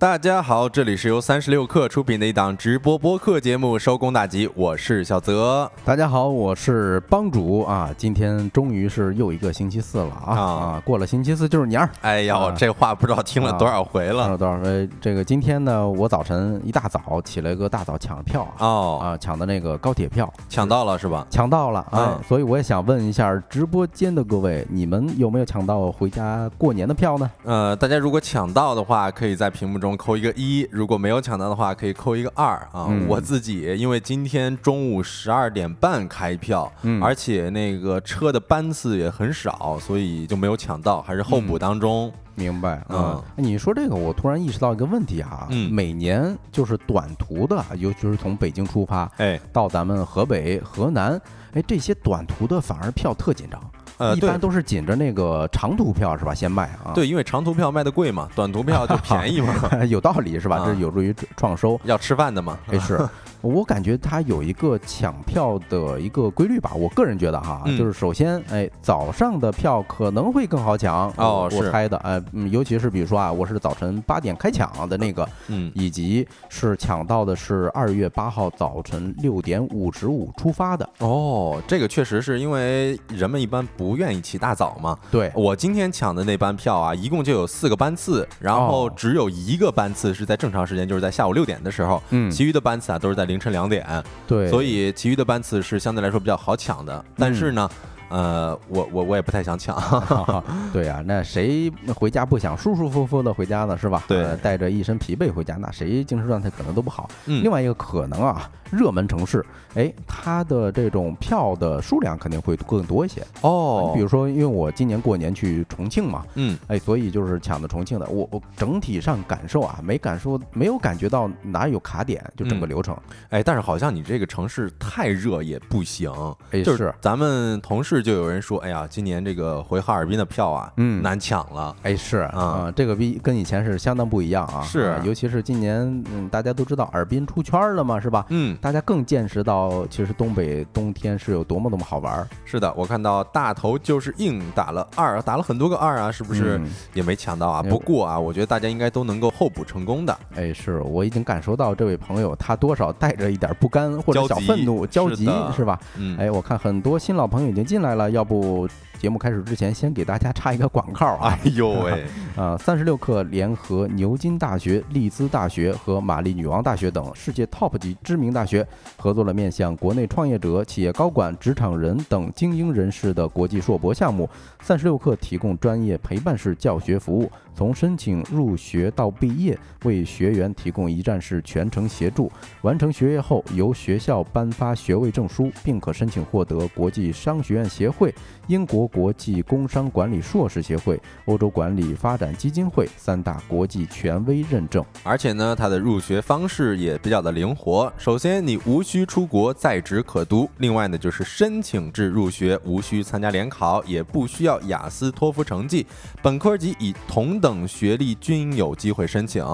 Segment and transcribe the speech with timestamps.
[0.00, 5.70] 大家好，这里是由三十六氪出品的一档直播播客节目《收工大吉》，我是小泽。
[5.84, 7.90] 大家好，我是帮主啊！
[7.98, 10.34] 今天终于是又一个星期四了啊！
[10.34, 11.90] 啊啊，过了星期四就是年儿。
[12.00, 14.88] 哎呦，啊这话不知道听了多少回了，听了多少回？
[15.02, 21.26] 这个今天呢，我早晨一大早起来个大早抢票啊哦，啊，抢的那个高铁票，抢到了是吧？
[21.28, 27.30] 抢到了哎啊，所以我也想问一下直播间的各位，你们有没有抢到回家过年的票呢？
[27.44, 32.86] 呃，大家如果抢到的话，可以在屏幕中扣一个一；如果没有抢到的话，可以扣一个二啊。
[32.88, 42.12] 嗯我自己因为今天中午十二点半开票，嗯而且那个车的班次也很少，所以就没有抢到，还是候补当中。
[42.36, 51.20] 明白，嗯嗯，你说这个，我突然意识到一个问题啊，嗯每年就是短途的，尤其是从北京出发，哎，到咱们河北、河南，
[51.52, 53.60] 哎，这些短途的反而票特紧张，
[54.00, 56.34] 呃，一般都是紧着那个长途票是吧？
[56.34, 59.54] 先卖啊，对，因为长途票卖的贵嘛，短途票就便宜嘛，
[59.88, 60.56] 有道理是吧？
[60.56, 61.78] 啊这有助于创收。
[61.84, 62.58] 要吃饭的嘛。
[62.68, 62.98] 哎，是
[63.40, 66.72] 我感觉它有一个抢票的一个规律吧。
[66.74, 67.76] 我个人觉得哈，嗯。
[67.76, 84.98] 就是首先，哎，早上的票可能会更好抢哦是我我猜的，哎，嗯，尤其是比如说啊，我是早晨八点开抢的那个，嗯，以及是抢到的是二月八号早晨六点五十五出发的，哦，这个确实是因为人们一般不愿意起大早嘛。
[85.10, 88.92] 对，我今天抢的那班票啊，一共就有四个班次，然后哦。
[88.96, 92.30] 只有一个班次是在正常时间，就是在下午六点的时候，嗯。
[92.30, 93.86] 其余的班次啊都是在凌晨两点，
[94.26, 97.04] 对，所以其余的班次是相对来说比较好抢的。
[97.16, 97.70] 但是呢，
[98.10, 99.76] 呃，我我我也不太想抢，
[100.72, 103.78] 对呀、那谁回家不想舒舒服服的回家呢？
[103.78, 104.04] 是吧？
[104.08, 107.08] 对呃带着一身疲惫回家，那谁精神状态可能都不好。
[107.26, 109.44] 嗯另外一个可能啊，热门城市，
[109.74, 113.24] 哎，它的这种票的数量肯定会更多一些。
[113.42, 118.06] 哦你比如说，因为我今年过年去重庆嘛，嗯，哎，所以就是抢的重庆的。
[118.06, 122.96] 我我整体上感受啊，没感受，没有感觉到哪有卡点，就整个嗯流程。
[123.28, 126.10] 哎，但是好像你这个城市太热也不行，
[126.50, 131.74] 哎，就是咱们同事就有人说，哎呀，今年这个回哈尔滨的票啊，嗯难抢了。
[131.82, 134.62] 哎，是啊啊，这个比跟以前是相当不一样啊。
[134.62, 135.80] 是啊尤其是今年，
[136.12, 138.24] 嗯，大家都知道尔滨出圈了嘛，是吧？
[138.28, 147.62] 嗯，大家更见识到，其实东北冬天是有多么多么好玩，是的，我看到大头就是硬打了二，打了很多个二啊，是不是嗯也没抢到啊？
[147.62, 150.16] 不过啊，我觉得大家应该都能够候补成功的。
[150.34, 155.78] 哎，是我已经感受到这位朋友他多少带着一点不甘或者小愤怒、焦急是吧？
[155.96, 158.68] 嗯，哎，我看很多新老朋友已经进来了，要不
[159.00, 162.04] 节目开始之前先给大家插一个广告啊哎呦喂，
[162.36, 162.54] 啊！
[162.58, 168.66] 三十六氪联合牛津大学、利兹大学和玛丽女王大学等世界 top 级知名大学，
[168.98, 174.28] 合作了面向国内创业者、企业高管、职场人等精英人士的国际硕博项目。
[174.60, 182.30] 三十六氪提供专业陪伴式教学服务，从申请入学到毕业，为学员提供一站式全程协助。
[182.60, 188.14] 完成学业后，由学校颁发学位证书，并可申请获得国际商学院协会、
[188.46, 194.84] 英国国际工商管理硕士协会、欧洲管理发展基金会三大国际权威认证。
[195.02, 197.92] 而且呢，它的入学方式也比较的灵活。
[197.96, 205.86] 首先，你无需出国，在职可读；另外呢，就是申请制入学，无需参加联考，也不需要雅思、托福成绩，
[206.22, 209.44] 本科及以同等学历均有机会申请。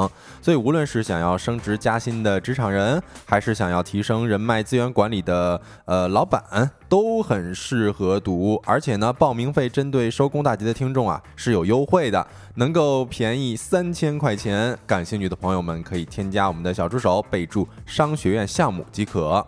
[0.40, 8.60] 所以，无论是想要升职加薪的职场人，还是想要提升人脉资源管理的呃老板，都很适合读。
[8.64, 14.78] 而且呢，报报名费针对收工大吉的听众啊是有优惠的，能够便宜三千块钱。
[14.86, 19.44] 感兴趣的朋友们可以添加我们的小助手，备注“商学院项目”即可。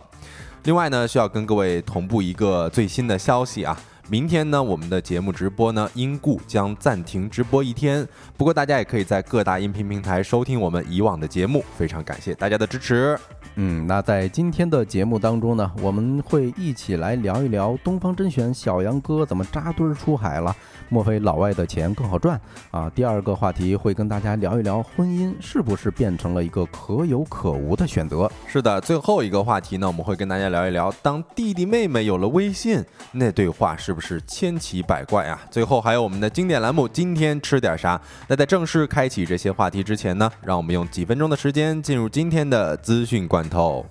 [0.65, 3.79] 另外呢，需要跟各位同步一个最新的消息啊。
[4.11, 8.07] 明天呢，我们的节目直播呢因故将暂停直播一天。
[8.35, 13.15] 不过大家也可以在各大音频平台收听我们以往的节目，非常感谢大家的支持。
[13.53, 20.55] 嗯，那在今天的节目当中呢，我们会一起来聊一聊东方甄选小杨哥怎么扎堆儿出海了。
[20.91, 22.39] 莫非老外的钱更好赚
[22.71, 22.89] 啊？
[22.95, 28.31] 第二个话题会跟大家聊一聊婚姻是不是变成了一个可有可无的选择。
[28.47, 35.41] 是的，最后一个话题呢，我们会跟大家聊一聊，当弟弟妹妹有了微信，那对话是不是千奇百怪啊？
[35.51, 37.99] 最后还有我们的经典栏目，今天吃点啥？
[38.29, 43.85] 那在正式开启这些话题之前呢，让我们用几分钟的时间进入今天的资讯罐头。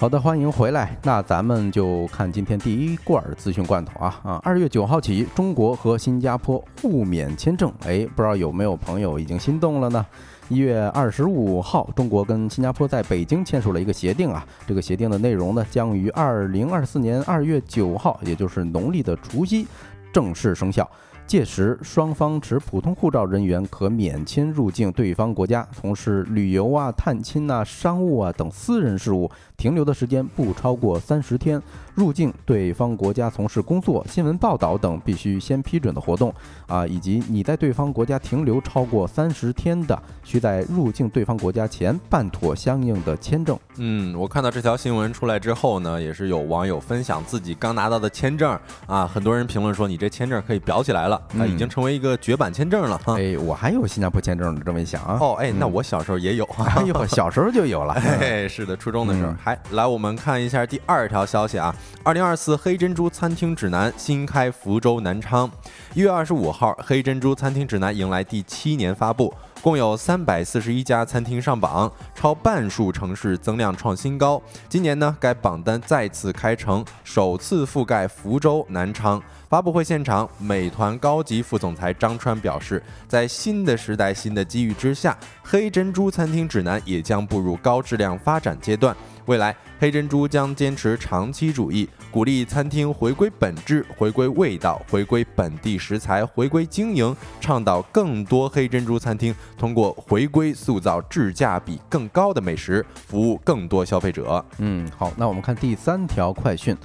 [0.00, 0.96] 好的，欢迎回来。
[1.02, 4.40] 那咱们就看今天第一罐儿资讯罐头啊啊！
[4.42, 10.06] 二月九号起，中国和新加坡互免签证，哎，不知道有没有朋友已经心动了呢？
[10.48, 14.42] 一月二十五号，中国跟新加坡在北京签署了一个协定啊。
[14.66, 19.66] 这个协定的内容呢，将于二零二四年二月九号，也就是农历的除夕，
[20.14, 20.90] 正式生效。
[21.30, 31.62] 届时，双方持普通护照人员可免签入境对方国家，从事旅游啊、探亲啊、商务啊等私人事务，停留的时间不超过三十天。
[31.94, 36.32] 入境对方国家从事工作、新闻报道等必须先批准的活动
[36.66, 43.58] 啊，以及你在对方国家停留超过三十天的，需在入境对方国家前办妥相应的签证。
[43.76, 53.00] 嗯，我看到这条新闻出来之后呢，也是有网友分享自己刚拿到的签证啊，很多人评论说你这签证可以裱起来了，啊，已经成为一个绝版签证了。
[53.06, 55.18] 哎，我还有新加坡签证呢，这么一想啊。
[55.20, 57.94] 哦，哎，那我小时候也有， 哎呦，小时候就有了。
[58.20, 59.34] 哎，是的，初中的时候。
[59.42, 61.74] 还来，我们看一下第二条消息啊。
[62.02, 65.50] 二零二四黑珍珠餐厅指南新开福州、南昌。
[65.94, 74.40] 一月二十五号，黑珍珠餐厅指南迎来第七年发布，共有三百四十一家餐厅上榜，超半数城市增量创新高。
[74.68, 79.22] 今年呢，该榜单再次开城，首次覆盖福州、南昌。
[79.50, 88.96] 发布会现场，美团高级副总裁张川表示，在新的时代、新的机遇之下，黑珍珠餐厅指南也将步入高质量发展阶段。
[89.26, 104.44] 未来，黑珍珠将坚持长期主义，鼓励餐厅回归本质、回归味道、回归本地食材、回归经营，倡导更多黑珍珠餐厅通过回归塑造质价比更高的美食，服务更多消费者。
[104.58, 106.76] 嗯，好，那我们看第三条快讯。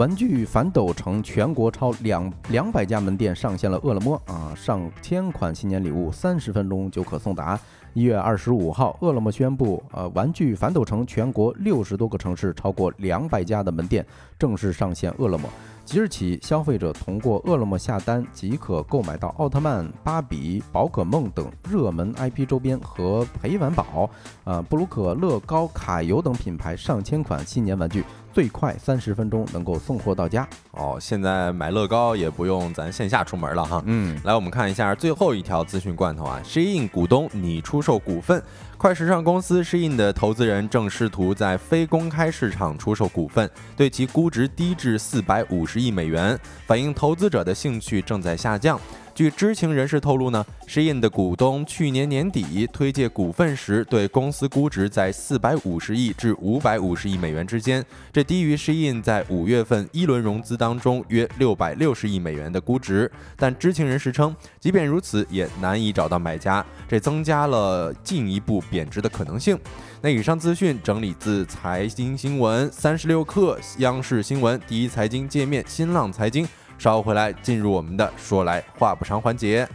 [0.00, 7.60] 玩具反斗城全国超两两百家门店上线了饿了么啊，上千款新年礼物三十分钟就可送达。
[7.92, 14.06] 一月二十五号，饿了么宣布，呃，玩具反斗城全国六十多个城市超过两百家的门店
[14.38, 15.46] 正式上线饿了么。
[15.84, 24.08] 即日起，消费者通过饿了么下单即可购买到奥特曼、芭比、宝可梦等热门 IP 周边和陪玩宝，
[24.44, 28.04] 呃，布鲁可乐高、卡游等品牌上千款新年玩具。
[28.32, 30.96] 最快三十分钟能够送货到家哦！
[31.00, 33.82] 现在买乐高也不用咱线下出门了哈。
[33.86, 38.42] 嗯，来我们看一下最后一条资讯罐头啊，Shein 股东拟出售股份。
[38.78, 48.80] 快时尚公司 Shein 的投资人正试图在非公开市场出售股份，对其估值低至四百五十亿美元，反映投资者的兴趣正在下降。
[49.14, 63.10] 据知情人士透露呢，Shein 的股东去年年底推介股份时，对公司估值在四百五十亿至五百五十亿美元之间，这低于 Shein 在五月份一轮融资当中约六百六十亿美元的估值。
[63.36, 69.58] 但知情人士称，即便如此，也难以找到买家，这增加了进一步贬值的可能性。
[70.00, 76.48] 那以上资讯整理自财经新闻、三十六氪、央视新闻、第一财经界面、新浪财经。
[76.80, 79.68] 稍后回来，进入我们的说来话不长环节。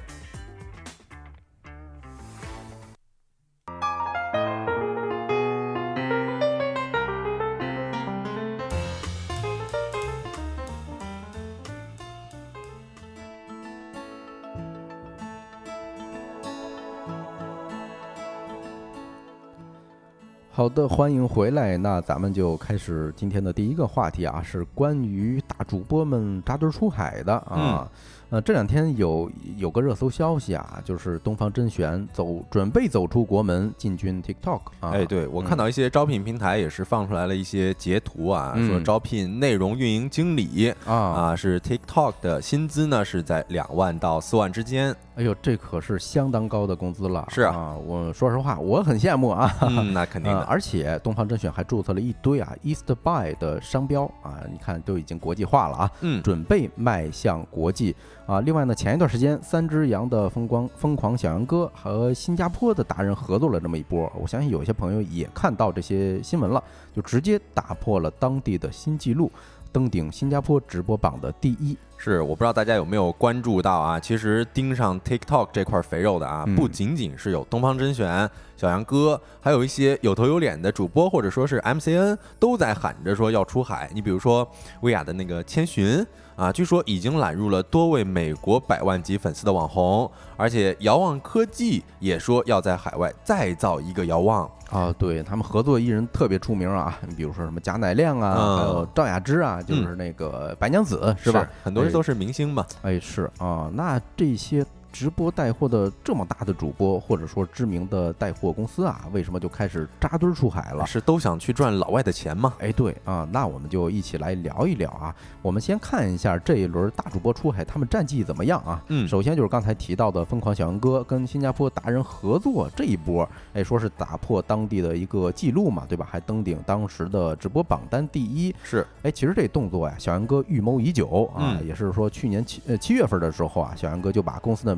[20.56, 21.76] 好的，欢迎回来。
[21.76, 27.92] 那咱们就开始今天的第一个话题啊，是关于大主播们扎堆出海的啊。
[28.30, 34.92] 呃，这两天有有个热搜消息啊，就是东方甄选走准备走出国门进军 TikTok 啊。
[34.92, 44.96] 哎，对我看到一些招聘平台也是放出来了一些截图啊，说招聘内容运营经理啊啊，是 TikTok 的薪资呢是在两万到四万之间。
[45.16, 47.26] 哎呦，这可是相当高的工资了。
[47.30, 49.50] 是啊，我说实话，我很羡慕啊。
[49.62, 50.42] 嗯， 那肯定的。
[50.42, 55.92] 而且东方甄选还注册了一堆啊 East Buy 的商标啊，你看都已经国际化了啊。
[56.02, 57.96] 嗯，准备迈向国际。
[58.26, 66.62] 啊，另外呢，前一段时间三只羊的风光疯狂小杨哥和新加坡的达人合作了这么一波，我相信有些朋友也看到这些新闻了，
[66.96, 69.32] 就直接打破了当地的新纪录，
[69.72, 71.78] 登顶新加坡直播榜的第一。
[71.96, 83.92] 是，我不知道大家有没有关注到啊，其实盯上 TikTok 这块肥肉的啊，不仅仅是有东方甄选、小杨哥，还有一些有头有脸的主播或者说是 MCN 都在喊着说要出海。
[83.94, 84.48] 你比如说
[84.82, 86.04] 薇娅的那个千寻。
[86.36, 94.94] 啊，据说已经揽入了多位美国百万级粉丝的网红，而且遥望科技也说要在海外再造一个遥望啊。
[94.98, 101.50] 对他们合作艺人特别出名啊，你比如说什么贾乃亮啊，还有赵雅芝啊，就是那个白娘子是吧？
[101.64, 102.66] 很多人都是明星嘛。
[102.82, 104.66] 哎，是啊，那这些。
[104.96, 110.86] 直播带货的这么大的主播，或者说知名的带货公司啊，为什么就开始扎堆出海了？
[110.86, 112.54] 是都想去赚老外的钱吗？
[112.60, 115.14] 哎，对啊，那我们就一起来聊一聊啊。
[115.42, 118.82] 我们先看一下这一轮大主播出海，他们战绩怎么样啊？
[118.88, 126.08] 嗯首先就是刚才提到的疯狂小杨哥跟新加坡达人合作这一波，哎，说是打破当地的一个记录嘛，对吧？
[126.10, 128.56] 还登顶当时的直播榜单第一。
[128.64, 134.78] 是，哎，其实这动作呀，小杨哥预谋已久啊，嗯也是说去年七呃七月份的时候啊，小杨哥就把公司的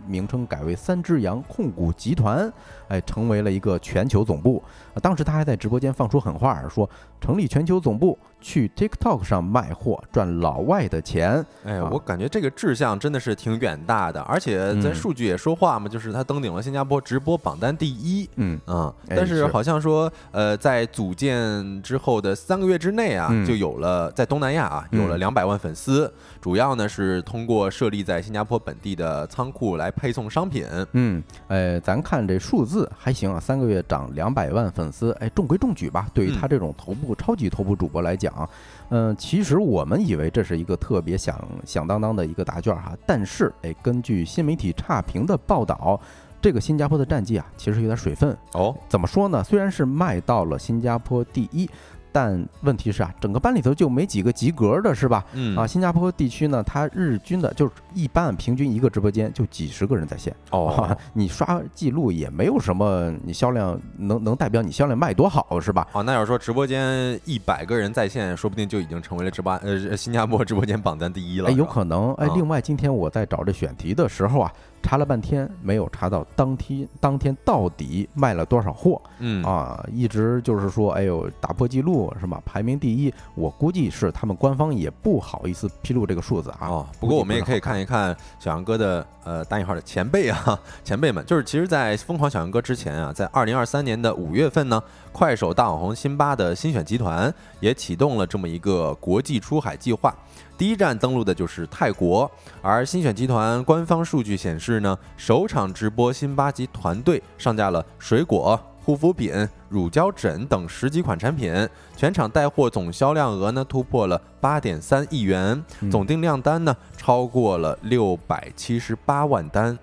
[0.07, 2.51] 名称改为三只羊控股集团，
[2.87, 4.63] 哎，成为了一个全球总部。
[4.93, 6.89] 啊当时他还在直播间放出狠话，说
[7.21, 11.45] 成立全球总部，去 TikTok 上卖货，赚老外的钱。
[11.63, 18.29] 哎，啊我感觉这个志向真的是挺远大的，而且在嗯数据也说话嘛，就是他登顶了新加坡直播榜单第一。
[18.35, 30.65] 嗯，嗯，哎但是是好像说，呃，在组建之后的三个月之内啊，嗯就有了在东南亚啊有了嗯两百万粉丝，主要呢是通过设立在新加坡本地的仓库来配送商品。
[30.93, 36.07] 嗯，呃，咱看这数字还行啊，三个月涨两百万粉丝，哎，中规中矩吧。
[36.13, 38.49] 对于他这种头部、超级头部主播来讲，
[38.89, 45.99] 嗯、其实我们以为这是一个特别响响当当的一个答卷哈，但是哎，根据新媒体差评的报道，
[46.41, 48.35] 这个新加坡的战绩啊，其实有点水分。
[48.53, 49.43] 哦，怎么说呢？
[49.43, 51.69] 虽然是卖到了新加坡第一。
[52.11, 55.23] 但问题是啊，整个班里头就没几个及格的，是吧？
[55.33, 60.35] 嗯啊，新加坡地区呢，它日均的就是一般平均一个直播间就几十个人在线。
[60.51, 65.87] 哦 啊，你刷记录也没有什么，你销量能能代表你销量卖多好是吧？
[65.93, 71.49] 哦，那要是说直播间一百个人在线，说不定就已经成为了直播呃新加坡直播间榜单第一了。
[71.49, 72.13] 哎，有可能。
[72.15, 74.51] 哎啊，另外今天我在找这选题的时候啊，
[74.83, 82.39] 查了半天没有查到当天当天到底卖了多少货嗯啊，一直就是说，哎呦，打破记录是吧？
[82.45, 86.67] 排名第一，我估计是他们官方也不好意思披露这个数字啊。
[86.67, 87.71] 哦，不过我们也可以看。
[87.71, 100.15] 看一看小杨哥的呃打引号的前辈啊， 前辈们，就是其实，在疯狂小杨哥之前啊，在二零二三年的五月份呢，快手大网红辛巴的新选集团也启动了这么一个国际出海计划。
[100.57, 102.29] 第一站登陆的就是泰国，
[102.61, 109.33] 而新选集团官方数据显示呢，首场直播辛巴及团队上架了水果、护肤品、
[109.69, 111.53] 乳胶枕等十几款产品，
[111.97, 119.77] 全场带货总销量额呢突破了八点三亿元，总订量单呢超过了六百七十八万单。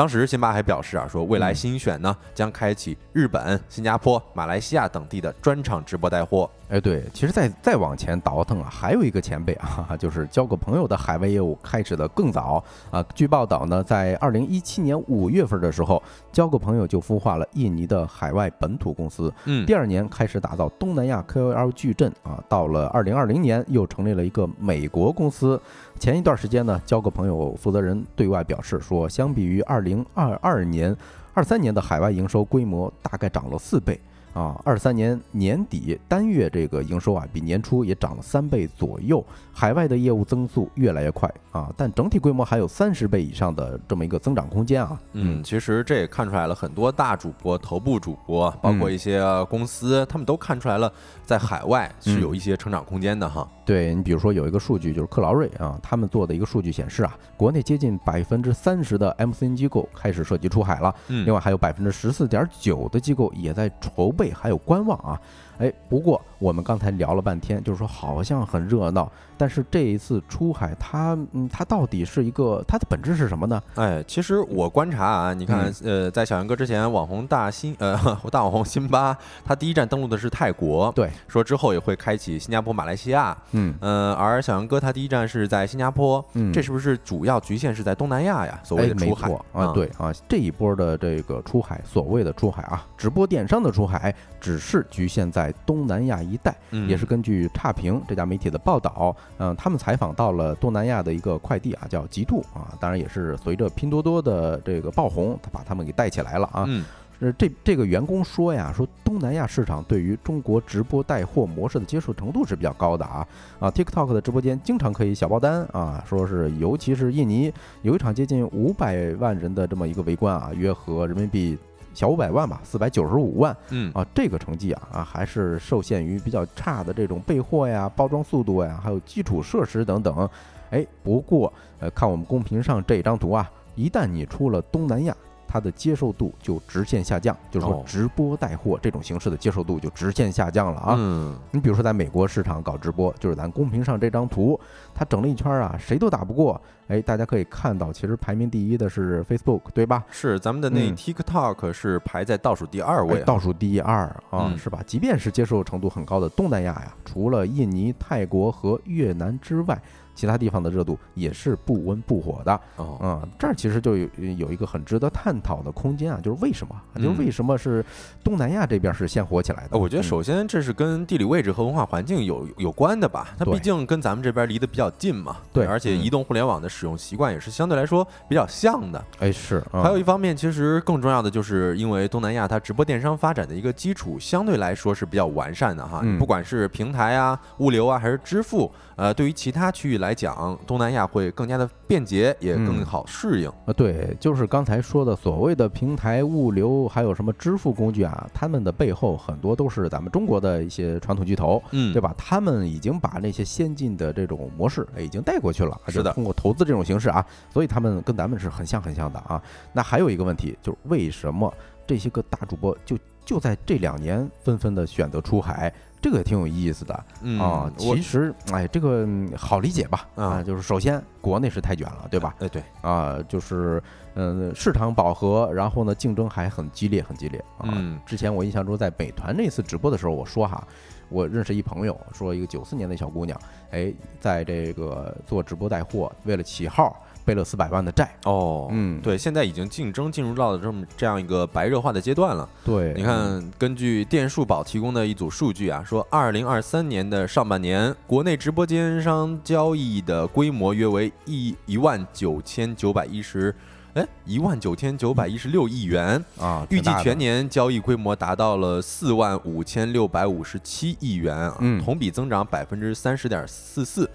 [0.00, 6.48] 当时辛巴还表示啊，说未来嗯新选呢将开启日本、新加坡、马来西亚等地的专场直播带货。
[6.70, 13.04] 哎，对，其实再再往前倒腾啊，还有一个前辈啊，就是交个朋友的海外业务开始的更早啊。
[13.14, 16.02] 据报道呢，在二零一七年五月份的时候，
[16.32, 25.60] 交个朋友就孵化了印尼的海外本土公司，嗯第二年开始打造东南亚 KOL 矩阵啊，到了二零二零年又成立了一个美国公司。
[26.00, 30.96] 前一段时间呢，交个朋友负责人对外表示说，相比于二零二二年、
[31.34, 34.00] 二三年的海外营收规模大概涨了四倍。
[34.32, 45.00] 啊，二三年年底单月这个营收啊，比年初也涨了三倍左右，海外的业务增速越来越快啊，但整体规模还有三十倍以上的这么一个增长空间啊。
[45.14, 50.90] 嗯，其实这也看出来了很多大主播、头部主播，包括一些公司，他们都看出来了，
[51.26, 53.46] 在海外是有一些成长空间的哈。
[53.70, 65.20] 对你比如说有一个数据就是克劳瑞啊，他们做的一个数据显示啊，国内接近百分之三十的 MCN 机构开始涉及出海了，嗯另外还有百分之十四点九的机构也在筹备还有观望啊。
[65.60, 73.62] 哎，不过我们刚才聊了半天，就是说好像很热闹，但是这一次出海它，嗯，它到底是一个它的本质是什么呢？
[73.74, 77.94] 哎，其实我观察啊，你看，呃，在小杨哥之前，网红大新呃
[78.32, 83.74] 大网红辛巴，他第一站登陆的是泰国，对，说之后也会开启新加坡、马来西亚，嗯。
[83.80, 88.58] 呃，而小杨哥他第一站是在新加坡，嗯，这是不是主要局限是在东南亚呀？
[88.64, 96.88] 所谓的出海错啊，对啊，这一波的这个出海，所谓的出海啊，直播电商的出海，只是局限在东南亚一带，嗯。
[96.88, 106.64] 也是根据差评这家媒体的报道，嗯，他们采访到了东南亚的一个快递啊，叫极度啊，当然也是随着拼多多的这个爆红，他把他们给带起来了啊。
[106.66, 106.84] 嗯。
[107.22, 113.28] 呃，这这个员工说呀，说东南亚市场对于中国直播带货模式的接受程度是比较高的啊。
[113.58, 117.52] 啊，TikTok 的直播间经常可以小爆单啊，说是尤其是印尼
[117.82, 121.58] 有一场接近五百万人的这么一个围观啊，约合人民币
[122.00, 130.26] 小五百万吧，四百九十五万嗯啊，这个成绩啊啊还是受限于比较差的这种备货呀、包装速度呀，还有基础设施等等。
[130.70, 135.14] 哎，不过呃，看我们公屏上这张图啊，一旦你出了东南亚，
[135.46, 140.94] 它的接受度就直线下降，就是说哦直播带货这种形式的接受度就直线下降了啊。
[140.96, 144.58] 嗯，你比如说，在美国市场搞直播，就是咱公屏上这张图，
[144.94, 146.58] 它整了一圈啊，谁都打不过。
[146.90, 150.04] 哎，大家可以看到，其实排名第一的是 Facebook，对吧？
[150.10, 154.82] 是咱们的那嗯 TikTok 是排在倒数第二位啊，哎倒数第二啊，嗯是吧？
[154.86, 159.80] 即便是接受程度很高的东南亚呀，除了印尼、泰国和越南之外，
[160.20, 162.60] 其他地方的热度也是不温不火的。
[162.76, 166.76] 哦，嗯，这儿其实就有有一个很值得探讨的空间啊，就是为什么？
[166.94, 167.82] 嗯就是为什么是
[168.22, 169.68] 东南亚这边是先火起来的？
[169.70, 179.02] 呃我觉得嗯首先这是跟地理位置和文化环境有有关的吧，它毕竟跟咱们这边离得比较近嘛，对而且嗯移动互联网的使用习惯也是相对来说比较像的。
[179.20, 193.52] 哎是，嗯还有一方面，其实更重要的就是因为东南亚它直播电商发展的一个基础相对来说是比较完善的哈，嗯不管是平台啊、物流啊还是支付，呃，对于其他区域来讲，东南亚会更加的便捷，也更嗯好适应。
[193.66, 202.14] 呃，对，就是刚才说的所谓的平台物流，还有什么支付工具啊，他们的背后很多都是咱们中国的一些传统巨头，嗯，对吧？
[202.16, 209.40] 他们已经把那些先进的这种模式哎已经带过去了，是的通过投资这种形式啊，所以他们跟咱们是很像很像的啊。
[209.72, 211.52] 那还有一个问题就是为什么
[211.86, 215.72] 这些个大主播就就在这两年纷纷的选择出海？
[216.02, 217.70] 这个也挺有意思的嗯啊。
[217.76, 220.08] 其实，哎，这个嗯好理解吧？
[220.14, 222.34] 啊啊，就是首先国内是太卷了，对吧？
[222.38, 223.82] 哎对，啊，就是
[224.14, 227.68] 嗯，市场饱和，然后呢，竞争还很激烈，很激烈啊。
[227.70, 230.66] 嗯之前我印象中，在美团那次直播的时候，我说哈，
[231.10, 233.38] 我认识一朋友，说一个九四年的小姑娘，
[233.70, 238.14] 哎，在这个做直播带货，为了起号背了四百万的债。
[238.24, 242.48] 哦，嗯对，现在已经竞争进入到了这么这样一个白热化的阶段了。
[242.64, 253.54] 对，你看，根据电数宝提供的一组数据啊，说二零二三年的上半年，国内直播电商交易的规模约为一一万九千九百一十，
[253.94, 264.08] 哎，一万九千九百一十六亿元，啊，预计全年交易规模达到了四万五千六百五十七亿元啊，嗯同比增长百分之三十点四四。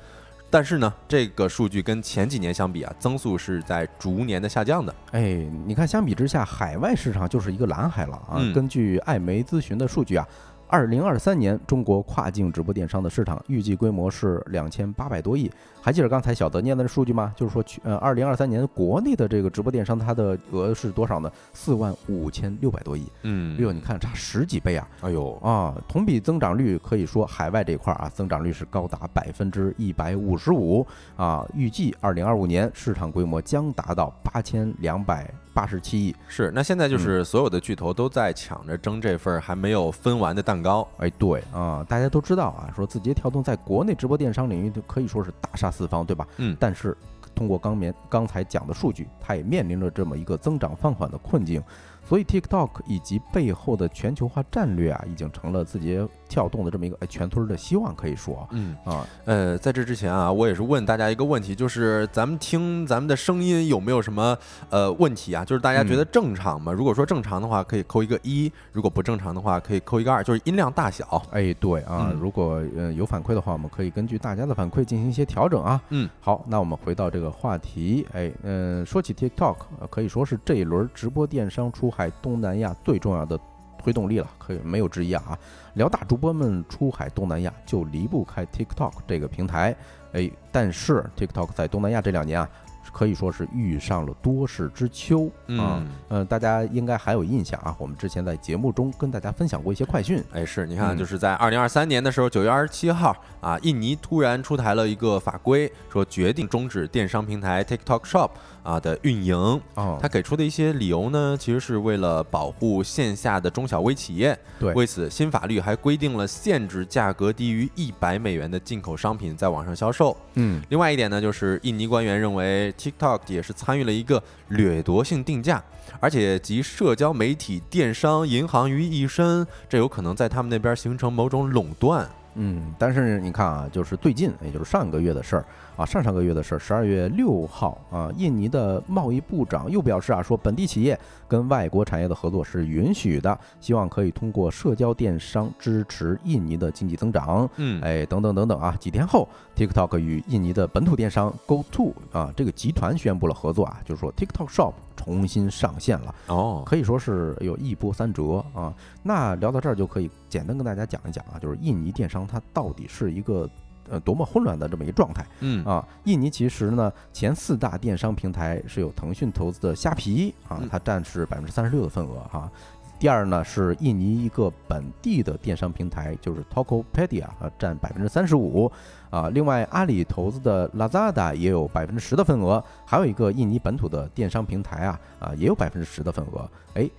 [0.56, 4.96] 但是呢，这个数据跟前几年相比啊，增速是在逐年的下降的。
[5.12, 8.36] 哎，你看，相比之下，海外市场就是一个蓝海了啊。
[8.38, 10.26] 嗯根据艾媒咨询的数据啊，
[10.68, 15.50] 二零二三年中国跨境直播电商的市场预计规模是两千八百多亿。
[15.82, 17.32] 还记得刚才小德念的数据吗？
[17.36, 21.32] 就是说，去呃，二零二三年国内的这个直播电商它的额是多少呢？
[21.54, 23.06] 四万五千六百多亿。
[23.22, 24.88] 嗯哎呦，你看差十几倍啊！
[25.02, 31.48] 哎呦，啊，同比增长率可以说海外这一块儿啊，增长率是高达百分之一百五十五啊。
[31.54, 36.16] 预计二零二五年市场规模将达到八千两百八十七亿。
[36.28, 40.88] 是，那现在嗯就是所有的巨头都在抢着争这份儿还没有分完的蛋糕。
[40.98, 46.28] 哎，对啊，大家都知道啊，说字节跳动在国内直播电商领域就可以说是大杀四方，对吧？
[46.38, 46.96] 嗯但是
[47.34, 51.62] 通过刚面刚才讲的数据，它也面临着这么一个增长放缓的困境。
[52.08, 64.38] 所以 TikTok 以及背后的全球化战略啊，已经成了字节跳动的这么一个哎全村儿的希望，可以说嗯，啊，呃，在这之前啊，我也是问大家一个问题，就是咱们听咱们的声音有没有什么
[64.70, 65.44] 呃问题啊？
[65.46, 66.72] 就是大家觉得正常吗？
[66.72, 71.22] 如果说正常的话，可以扣一个一；如果不正常的话，可以扣一个二，就是音量大小。
[71.32, 75.82] 哎，对啊，嗯如果呃有反馈的话，我们可以根据大家的反馈进行一些调整啊。
[75.90, 83.40] 嗯，好，那我们回到这个话题，哎，嗯、说起 TikTok，、呃可以说是这一轮直播电商出海东南亚最重要的
[83.86, 85.38] 推动力了，可以没有之一啊。
[85.76, 89.76] 聊大主播们出海东南亚就离不开 TikTok 这个平台，
[90.14, 92.50] 哎，但是 TikTok 在东南亚这两年啊。
[92.94, 95.26] 可以说是遇上了多事之秋。
[95.48, 100.98] 啊，嗯呃，大家应该还有印象啊，我们之前在节目中跟大家分享过一些快讯，哎，是你看，嗯。
[100.98, 108.30] 就是在二零二三年的时候，九月二十七号啊，印尼突然出台了一个法规，说决定终止电商平台 TikTok Shop
[108.66, 109.36] 啊的运营。
[109.76, 114.38] 哦，他给出的一些理由呢，其实是为了保护线下的中小微企业。
[114.60, 120.18] 对为此新法律还规定了限制价格低于一百美元的进口商品在网上销售。
[120.34, 125.64] 嗯，另外一点呢，就是印尼官员认为 TikTok 也是参与了一个掠夺性定价，
[126.00, 132.08] 而且集社交媒体、电商、银行于一身，这有可能在他们那边形成某种垄断。
[132.36, 135.46] 嗯，但是你看啊，就是最近，也就是上个月的事儿
[135.76, 147.50] 啊，上上个月的事儿，十二月六号啊，印尼的贸易部长又表示啊，说本地企业跟外国产业的合作是允许的，希望可以通过社交电商支持印尼的经济增长。
[147.58, 148.76] 嗯，哎，等等等等啊！
[148.80, 156.16] 几天后，TikTok 与印尼的本土电商 GoTo 啊这个集团宣布了合作啊，就是说 TikTok Shop 重新上线了。
[156.28, 158.74] 哦，可以说是有一波三折啊。
[159.04, 163.50] 那聊到这儿就可以简单跟大家讲一讲啊，就是印尼电商它到底是一个
[163.90, 165.86] 呃多么混乱的这么一个状态嗯啊。
[166.04, 172.50] 印尼其实呢，前四大电商平台是有腾讯投资的虾皮啊嗯，它占是百分之三十六的份额哈。
[172.98, 178.72] 第二呢是印尼一个本地的电商平台，就是 Tokopedia 啊，占百分之三十五
[179.10, 179.30] 啊。
[179.30, 186.50] 另外，阿里投资的 Lazada 也有百分之十的份额，还有一个印尼本土的电商平台啊啊也有百分之十的份额。
[186.76, 186.90] 哎，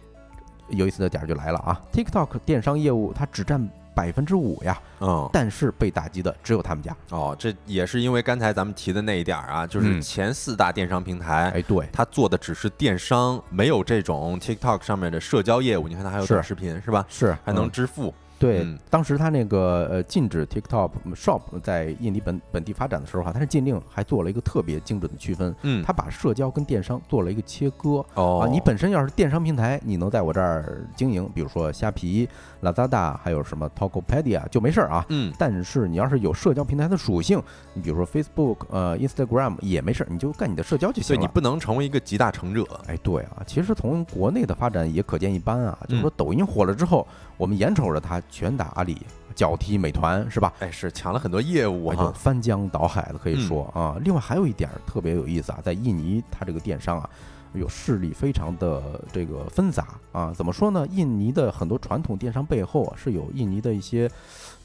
[0.68, 6.94] 有意思的点儿就来了啊！TikTok 电商业务它只占百分之五呀，嗯但是被打击的只有他们家。
[7.09, 11.50] 哦，这也是因为刚才咱们提的那一点儿啊，就是嗯前四大电商平台。
[11.54, 15.88] 哎，对，它做的只是电商，没有这种 TikTok 上面的社交业务。
[15.88, 17.06] 你看它还有短视频是吧？
[17.09, 18.12] 是还能嗯支付。
[18.38, 28.05] 对，嗯当时他那个呃禁止 TikTok Shop 在印尼本本地发展的时候哈、他是禁令还做了一个特别精准的区分，嗯，他把社交跟电商做了一个切割。
[28.14, 32.29] 哦啊，你本身要是电商平台，你能在我这儿经营，比如说虾皮、
[32.62, 35.05] Lazada，还有什么 Tokopedia 就没事儿啊。
[35.09, 41.07] 嗯但是你要是有社交平台的属性，你比如说 Facebook、呃 Instagram 也没事儿，你就干你的社交就行了。
[41.07, 42.64] 所以你不能成为一个集大成者。
[42.87, 45.79] 哎，对啊，其实从国内的发展也可见一斑啊。
[45.88, 48.96] 就是说，嗯抖音火了之后，我们眼瞅着他拳打阿里，
[49.35, 50.53] 脚踢美团，是吧？
[50.61, 52.12] 哎，是抢了很多业务哎就哈。
[52.14, 53.96] 翻江倒海的可以嗯说啊。
[54.03, 57.11] 另外还有一点儿特别有意思啊，在印尼它这个电商啊，
[57.53, 60.33] 有势力非常的这个纷杂啊。
[60.35, 60.87] 怎么说呢？
[60.90, 64.11] 印尼的很多传统电商背后啊，是有印尼的一些。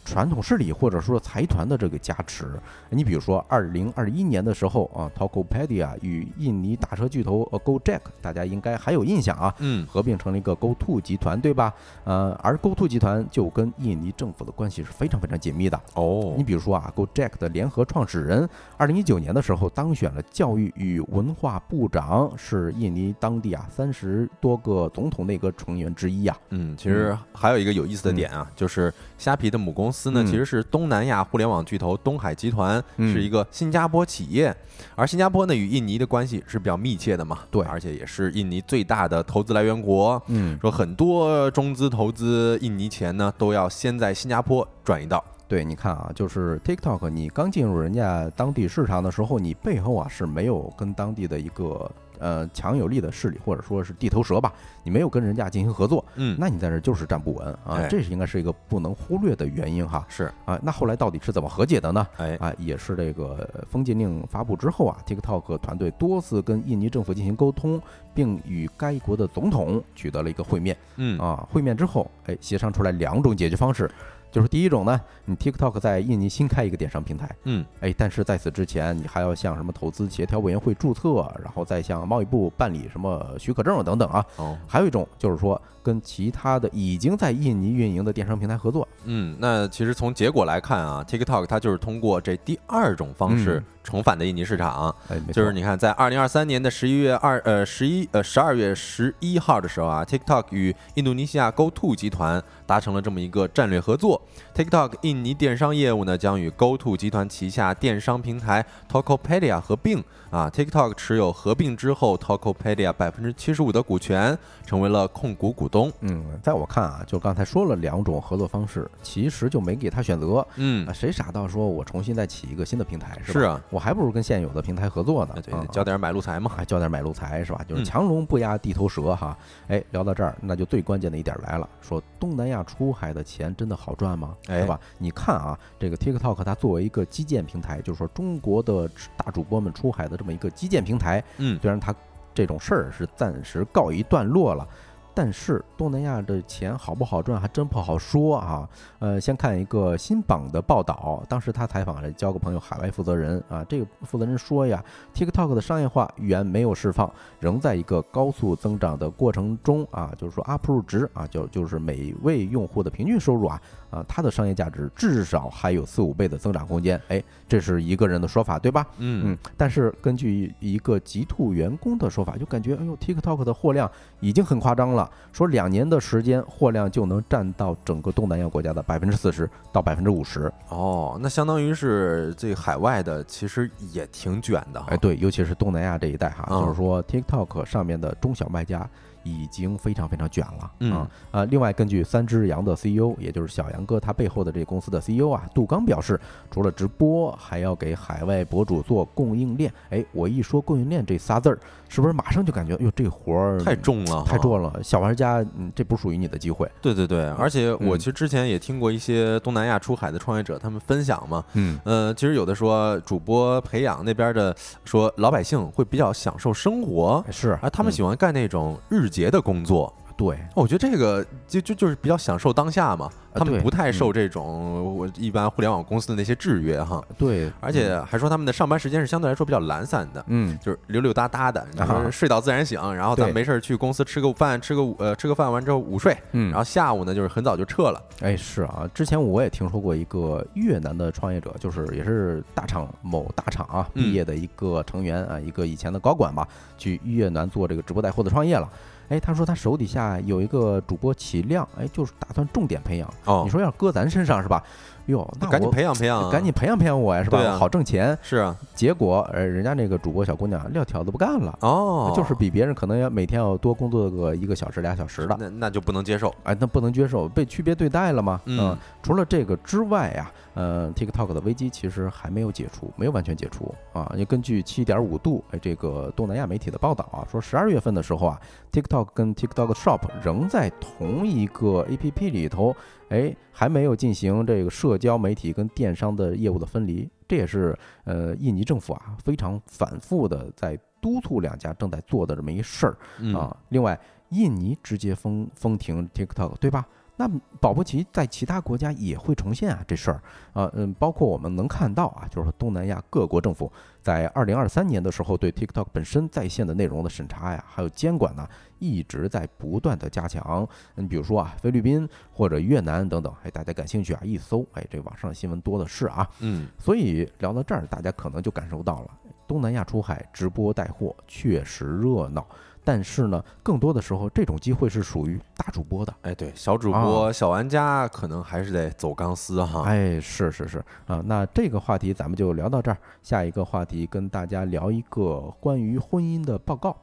[0.04, 2.46] 传统势力或者说财团的这个加持，
[2.90, 11.74] 你比如说，二零二一年的时候啊，Tokopedia 与印尼打车巨头呃 Gojek，大家应该还有印象啊，嗯合并成了一个 GoTo 集团，对吧？
[12.04, 15.80] 呃，而 GoTo 集团就跟印尼政府的关系是非常非常紧密的。
[15.94, 26.38] 哦你比如说啊，Gojek 的联合创始人，二零一九年的时候当选了教育与文化部长，是印尼当地啊三十多个总统内阁成员之一啊。
[26.50, 33.12] 嗯，其实还有一个有意思的点啊，就是虾皮的母公司呢，嗯其实是东南亚互联网巨头东海集团，嗯。
[33.14, 34.56] 是一个新加坡企业，
[34.96, 37.62] 而新加坡呢与印尼的关系是比较密切的嘛，对。
[37.64, 40.22] 而且也是印尼最大的投资来源国。
[40.28, 45.24] 嗯，说很多中资投资印尼钱呢，都要先在新加坡转移到。
[45.48, 54.54] 对，你看啊，就是 TikTok，你刚进入人家当地市场的时候，你背后啊是没有跟当地的一个呃强有力的势力，或者说是地头蛇吧，
[54.84, 60.06] 你没有跟人家进行合作，嗯，那你在这儿就是站不稳啊哎，这是应该是一个不能忽略的原因哈。
[60.08, 62.08] 是，啊，那后来到底是怎么和解的呢？
[62.18, 67.82] 哎，啊，也是这个封禁令发布之后啊，TikTok 团队多次跟印尼政府进行沟通，
[68.14, 71.48] 并与该国的总统取得了一个会面嗯，啊。
[71.52, 73.90] 会面之后，哎，协商出来两种解决方式，
[74.32, 84.26] 就是第一种呢，你 TikTok 在印尼新开一个电商平台，嗯，哎，但是在此之前，你还要向什么投资协调委员会注册，然后再向贸易部办理什么许可证等等啊。
[84.38, 94.96] 哦，还有一种就是说，跟其他的已经在印尼运营的电商平台合作，嗯，那其实从结果来看啊，TikTok 它就是通过这第二种方式嗯重返的印尼市场。
[95.34, 104.22] 就是你看，在二零二三年的十一月二呃十一呃十二月十一号的时候啊，TikTok 与印度尼西亚 GoTo 集团达成了这么一个战略合作。
[104.54, 115.92] TikTok 印尼电商业务呢将与 GoTo 集团旗下电商平台 Tokopedia 合并啊，TikTok 持有合并之后 Tokopedia 百分之七十五的股权，成为了控股股东。
[116.02, 123.40] 嗯，在我看啊，就刚才说了两种合作方式，其实就没给他选择嗯啊，，谁傻到说我重新再起一个新的平台是吧？
[123.40, 125.36] 是啊，我还不如跟现有的平台合作呢
[125.72, 126.52] 交点买路财嘛。
[126.54, 127.64] 还交点买路财是吧？
[127.68, 129.38] 就是嗯强龙不压地头蛇哈。
[129.68, 134.36] 哎，聊到这儿，那就最关键的一点来了，说东南亚出海的钱真的好赚吗？
[134.52, 134.80] 哎是吧？
[134.98, 141.94] 你看啊，这个 TikTok 它作为一个基建平台，就是说中国的大主播们出海的这么一个基建平台，嗯，虽然它
[142.34, 144.68] 这种事儿是暂时告一段落了。
[145.14, 148.68] 但是东南亚的钱好不好赚，还真不好说啊。
[149.00, 167.00] 呃，先看一个新榜的报道，当时他采访了交个朋友海外负责人啊，这个负责人说呀，TikTok 的商业化原没有释放，仍在一个高速增长的过程中啊，就是说 UP 入值啊，就就是每位用户的平均收入啊，啊，它的商业价值至少还有四五倍的增长空间。
[167.08, 168.86] 哎，这是一个人的说法，对吧？
[168.98, 175.01] 嗯嗯，但是根据一个极兔员工的说法，就感觉哎呦，TikTok 的货量已经很夸张了，
[175.32, 180.52] 说两年的时间货量就能占到整个东南亚国家的百分之四十到百分之五十。
[180.70, 184.88] 哦，那相当于是这海外的，其实也挺卷的哈。
[184.90, 188.90] 哎，对，尤其是东南亚这一带哈，嗯就是说 TikTok 上面的中小卖家
[189.24, 191.46] 已经非常非常卷了嗯啊啊！
[191.46, 199.72] 另外，根据三只羊的 CEO，也就是小杨哥他背后的这公司的 CEO 啊，杜刚表示，除了直播，还要给海外博主做供应链。
[199.92, 201.60] 哎，我一说供应链这仨字儿，
[201.94, 204.38] 是不是马上就感觉，哟，这活儿太重了，太。
[204.38, 204.82] 重了？
[204.82, 206.66] 小玩家，嗯，这不属于你的机会。
[206.82, 219.94] 对对对，而且我嗯其实之前也听过一些东南亚出海的创业者他们分享嘛，嗯，呃，其实有的说主播培养那边的说老百姓会比较享受生活，是，而他们嗯喜欢干那种日结的工作。
[220.22, 230.24] 对，我觉得这个就就就是比较享受当下嘛，他们不太受嗯这种我一般互联网公司的那些制约哈，对，而且还说他们的上班时间是相对来说比较懒散的。
[230.28, 238.00] 嗯，就是溜溜达达的，然后睡到自然醒，然后咱对没事儿去公司吃个饭，吃个午呃吃个饭完之后午睡，嗯，然后下午呢就是很早就撤了。
[238.22, 248.70] 哎，是啊，之前我也听说过一个越南的创业者，就是也是大厂某大厂啊嗯毕业的一个成员啊，一个以前的高管吧，去越南做这个直播带货的创业了。
[249.12, 253.14] 哎，他说他手底下有一个主播齐亮，哎，就是打算重点培养。
[253.26, 254.64] 哦你说要搁咱身上是吧？
[255.08, 257.40] 哟，那赶紧培养培养啊，赶紧培养培养我呀，是吧？
[257.40, 258.18] 啊好挣钱。
[258.22, 261.58] 是啊，结果呃，人家那个主播小姑娘撂挑子不干了。
[261.60, 266.34] 哦，就是比别人可能要每天要多工作个一个小时俩小时的，那那就不能接受。
[266.44, 268.40] 哎，那不能接受，被区别对待了吗？
[268.46, 274.14] 嗯除了这个之外呀，呃，TikTok 的危机其实还没有解除，没有完全解除啊。
[274.18, 282.76] 也根据七点五度哎这个东南亚媒体的报道啊，说十二月份的时候啊，TikTok 跟 TikTok Shop 仍在同一个 APP 里头，
[283.10, 287.10] 哎，还没有进行这个社交媒体跟电商的业务的分离。
[287.28, 292.98] 这也是呃印尼政府啊非常反复的在督促两家正在做的这么一事儿。
[293.20, 293.56] 嗯啊。
[293.70, 293.98] 另外，
[294.30, 296.86] 印尼直接封封停 TikTok，对吧？
[297.22, 297.30] 那
[297.60, 300.20] 保不齐在其他国家也会重现啊这事儿
[300.54, 310.68] 啊，嗯，包括我们能看到啊，就是说东南亚各国政府在二零二三年的时候对 TikTok 本身在线的内容的审查呀，还有监管呢，一直在不断的加强。
[310.96, 316.28] 你，比如说啊，菲律宾或者越南等等，哎，大家感兴趣啊，一搜，哎，这网上新闻多的是啊。
[316.40, 319.12] 嗯，所以聊到这儿，大家可能就感受到了，
[319.48, 322.48] 东南亚出海直播带货确实热闹，
[322.84, 326.14] 但是呢，更多的时候这种机会是属于大主播的。
[326.22, 329.84] 哎，对，小主播、小玩家可能还是得走钢丝哈。
[329.84, 336.96] 哎，是是是啊，那这个话题咱们就聊到这儿，下一个话题跟大家聊一个关于婚姻的报告。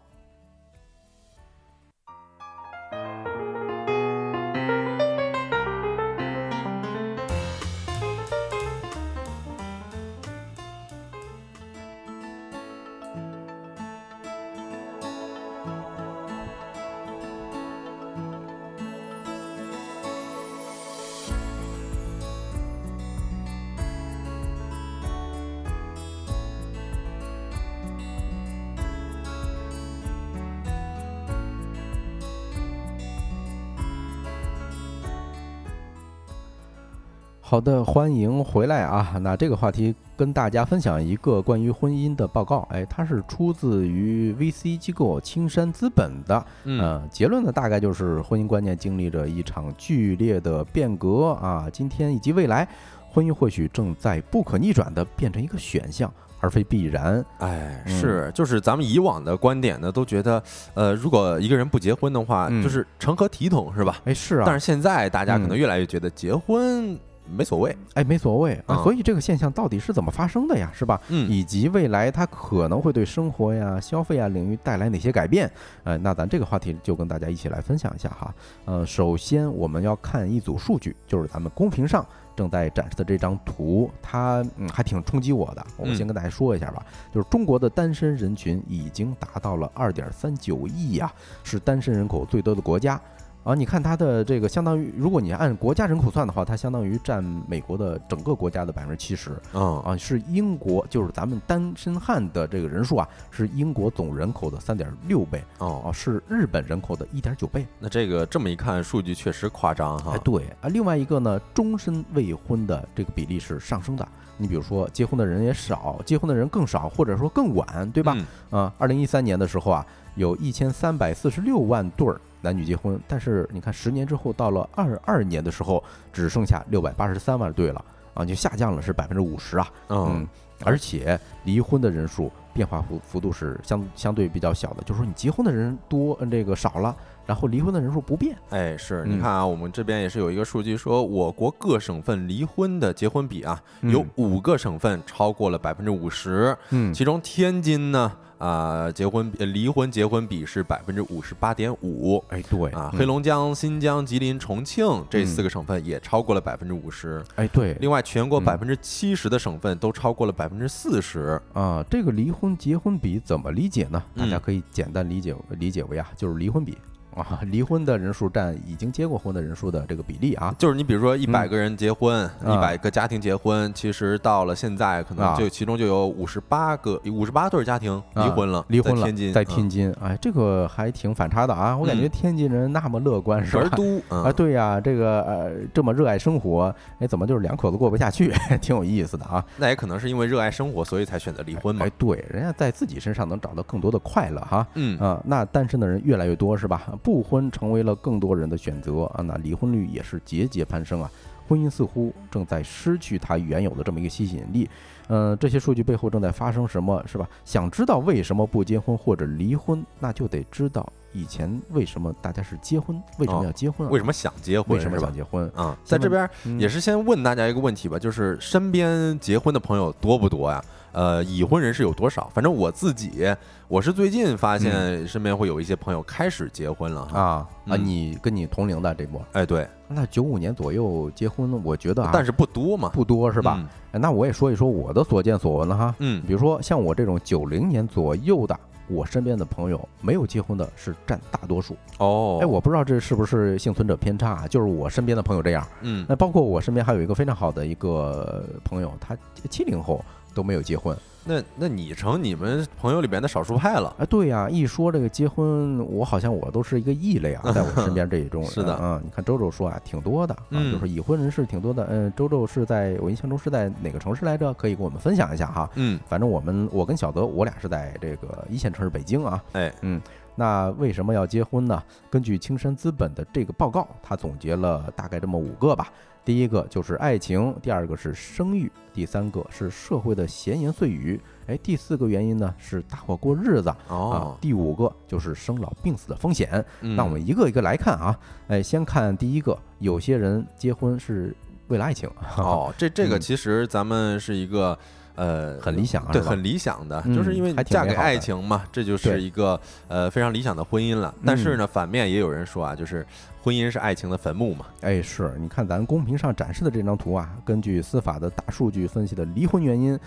[37.51, 39.17] 好的，欢迎回来啊！
[39.23, 46.45] 那这个话题跟大家分享一个关于婚姻的报告，哎，它是出自于 VC 机构青山资本的。
[46.65, 52.69] 嗯，呃，结论呢大概就是婚姻观念经历着一场剧烈的变革啊，今天以及未来，
[53.11, 57.25] 婚姻或许正在不可逆转的变成一个选项，而非必然。
[57.39, 60.43] 哎，嗯是，就是咱们以往的观点呢，都觉得，
[60.75, 63.97] 呃，如果一个人不结婚的话，嗯就是成何体统，是吧？
[64.05, 66.95] 哎，是啊，但是现在大家可能嗯越来越觉得结婚
[67.31, 67.77] 没所谓。
[67.95, 68.77] 哎，没所谓啊。
[68.77, 70.71] 嗯所以这个现象到底是怎么发生的呀？
[70.73, 71.01] 是吧？
[71.09, 75.51] 嗯，以及未来它可能会对生活呀、消费啊领域带来哪些改变？
[75.85, 78.35] 呃，那咱这个话题就跟大家一起来分享一下哈。
[78.65, 85.67] 呃，首先我们要看一组数据，就是咱们公屏上正在展示的这张图，它嗯还挺冲击我的。
[85.77, 91.13] 我们先跟大家说一下吧，就是中国的单身人群已经达到了二点三九亿呀，
[91.43, 92.99] 是单身人口最多的国家。
[93.45, 99.31] 啊，你看它的这个相当于，如果你按国家人口算的话，它相当于占美国的整个国家的百分之七十。
[99.55, 107.67] 嗯，啊，是英国，就是咱们单身汉的这个人数啊，是英国总人口的三点六倍，哦，哦，是日本人口的一点九倍。
[107.79, 110.13] 那这个这么一看，数据确实夸张哈。
[110.15, 114.07] 哎，对啊，另外一个呢，终身未婚的这个比例是上升的。
[114.37, 118.15] 你比如说，结婚的人也少，结婚的人更少，或者说更晚，对吧？
[118.51, 129.69] 嗯啊，二零一三年的时候啊，有一千三百四十六万对儿男女结婚，但是你看十年之后，到了二二年的时候，只剩下六百八十三万对了啊，就下降了是百分之五十啊。
[129.89, 130.27] 嗯，
[130.65, 136.97] 而且离婚的人数变化幅幅度是相相对比较小的，就是说你结婚的人多，呃这个少了，
[137.27, 138.37] 然后离婚的人数不变。
[138.51, 152.23] 哎，是嗯你看啊，我们这边也是有一个数据说，我国各省份离婚的结婚比啊，有五个省份超过了百分之五十，嗯其中天津呢，啊、结婚呃离婚结婚比是百分之五十八点五。
[152.29, 157.23] 哎，对啊，嗯黑龙江、新疆、吉林、重庆这嗯四个省份也超过了百分之五十。
[157.35, 161.41] 哎对另外，全国嗯百分之七十的省份都超过了百分之四十。
[161.53, 164.03] 啊，这个离婚结婚比怎么理解呢？
[164.17, 166.79] 大家嗯可以简单理解理解为啊，就是离婚比
[167.19, 170.55] 啊，离婚的人数占已经结过婚的人数的这个比例啊。
[170.59, 181.77] 就是你比如说一百个人结婚，嗯一百、个家庭结婚，其实到了现在，可能啊就其中就有五十八个、五十八对家庭离啊婚了，离婚了，在天津，在嗯天津，哎，这个还挺反差的啊！
[181.77, 183.63] 我感觉嗯天津人那么乐观，是吧？
[183.63, 188.33] 儿都嗯啊，对呀，这个呃这么热爱生活，哎，怎么就是两口子过不下去？
[188.61, 189.45] 挺有意思的啊！
[189.57, 191.93] 那也可能是因为热爱生活，所以才选择离婚嘛哎，。
[191.99, 194.67] 对，人家在自己身上能找到更多的快乐哈。
[194.75, 196.83] 嗯，啊，那单身的人越来越多是吧？
[197.09, 201.11] 不婚成为了更多人的选择啊，那离婚率也是节节攀升啊。
[201.49, 204.69] 婚姻似乎正在失去它原有的这么一个吸引力，
[205.07, 207.27] 呃，这些数据背后正在发生什么，是吧？
[207.47, 214.77] 想知道为什么不结婚或者离婚，那就得知道以前为什么大家是结婚，为什么哦要结婚、啊为什么想结婚？
[214.77, 215.51] 为什么想结婚？
[215.57, 220.63] 啊，在这边嗯也是先问大家一个问题吧，就是身边结婚的朋友多不多呀？
[220.99, 222.29] 呃，已婚人士有多少？
[222.35, 223.33] 反正我自己，
[223.69, 227.21] 我是最近发现身边会有一些朋友开始结婚了哈。
[227.21, 233.65] 啊啊，嗯你跟你同龄的这波，哎，对，那九五年左右结婚，我觉得啊，但是不多嘛，不多是吧？
[233.93, 235.95] 那我也说一说我的所见所闻了哈。
[236.01, 238.59] 嗯比如说像我这种九零年左右的，
[238.89, 241.77] 我身边的朋友没有结婚的是占大多数。
[241.99, 245.65] 哦，哎，我不知道这是不是幸存者偏差啊，就是我身边的朋友这样。
[245.83, 249.17] 嗯那包括我身边还有一个非常好的一个朋友，他
[249.49, 250.05] 七零后
[250.39, 250.97] 都没有结婚。
[251.25, 253.93] 那那你成你们朋友里边的少数派了。
[253.99, 261.85] 啊，对呀、一说这个结婚，我好像我都是一个异类啊， 在我身边这一种人是的啊、你看周周说啊，挺多的啊，嗯就是已婚人士挺多的。
[261.91, 264.55] 嗯，周周是在我印象中是在哪个城市来着？
[264.55, 265.69] 可以跟我们分享一下哈。
[265.75, 269.43] 嗯，反正我们我跟小德，我俩是在这个一线城市北京啊。
[269.53, 270.01] 哎，嗯
[270.37, 271.83] 那为什么要结婚呢？
[272.09, 275.93] 根据青山资本的这个报告，他总结了大概这么五个吧。
[276.29, 283.71] 第一个就是爱情，第二个是生育，第三个是社会的闲言碎语，哎，第四个原因呢是大伙过日子。
[283.71, 286.63] 啊哦，，第五个就是生老病死的风险。
[286.83, 286.95] 嗯。
[286.95, 288.15] 那我们一个一个来看啊，
[288.49, 291.35] 哎，先看第一个，有些人结婚是
[291.69, 293.21] 为了爱情，哦，这这个嗯。
[293.23, 294.79] 其实咱们是一个
[295.15, 301.15] 呃很理想对，很理想的，嗯就是因为嫁给爱情嘛，这就是一个呃非常理想的婚姻了。
[301.25, 303.07] 但是嗯呢，反面也有人说啊，就是
[303.49, 304.67] 婚姻是爱情的坟墓嘛。
[304.83, 310.01] 哎，是你看咱公屏上展示的这张图啊，根据司法的大数据分析的离婚原因，哎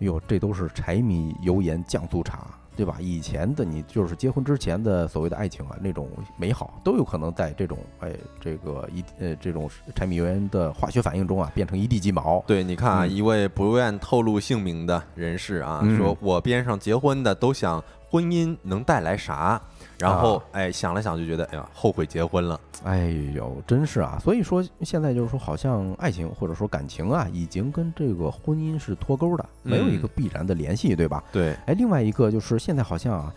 [0.00, 2.98] 呦，这都是柴米油盐酱醋茶，对吧？
[3.00, 12.44] 以前的你就是结婚之前的所谓的爱情啊，那种美好都有可能在这种哎这个一呃这种柴米油盐的化学反应中啊，变成一地鸡毛。
[12.46, 19.58] 对，你看啊，嗯一位不愿透露姓名的人士啊，嗯说我边上结婚的都想婚姻能带来啥，
[19.98, 22.60] 然后啊哎想了想就觉得哎呀后悔结婚了。
[22.84, 24.18] 哎呦，真是啊！
[24.20, 31.24] 所以说现在就是说，好像爱情或者说感情啊，已经跟这个婚姻是脱钩的，没有一个嗯必然的联系，对吧？
[31.32, 33.32] 对，哎，另外一个就是现在好像啊，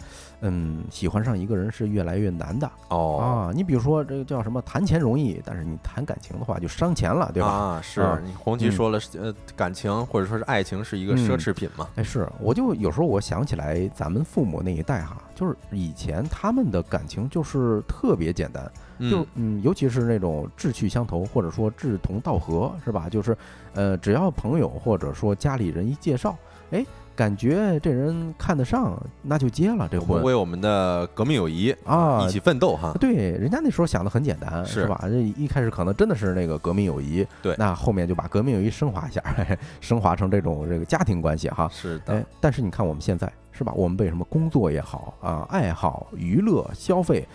[0.47, 3.51] 嗯，喜欢上一个人是越来越难的哦啊。
[3.53, 7.49] 你比如说这个叫什么谈钱容易，但是你谈感情的话就伤钱了，对吧？
[7.49, 11.88] 啊，是啊你红旗嗯说了，呃，感情或者说是爱情是一个奢嗯侈品嘛。
[11.95, 18.63] 哎，是，我就有时候我想起来咱们父母那一代哈，就是以前他们的感情就是特别简单，
[19.10, 23.10] 就嗯嗯，尤其是那种志趣相投或者说志同道合，是吧？
[23.10, 23.36] 就是
[23.73, 26.38] 呃，只要朋友或者说家里人一介绍，
[26.71, 32.93] 哎，感觉这人看得上，那就结了这婚为我们的革命友谊啊一起奋斗哈。
[32.99, 34.99] 对，人家那时候想的很简单，是吧？
[35.04, 39.23] 这一开始可能真的是那个革命友谊，对那后面就把革命友谊升华一下，
[39.80, 41.69] 升华成这种这个家庭关系哈。
[41.71, 43.71] 是的哎，，但是你看我们现在是吧？
[43.75, 47.25] 我们被什么工作也好啊，爱好、娱乐、消费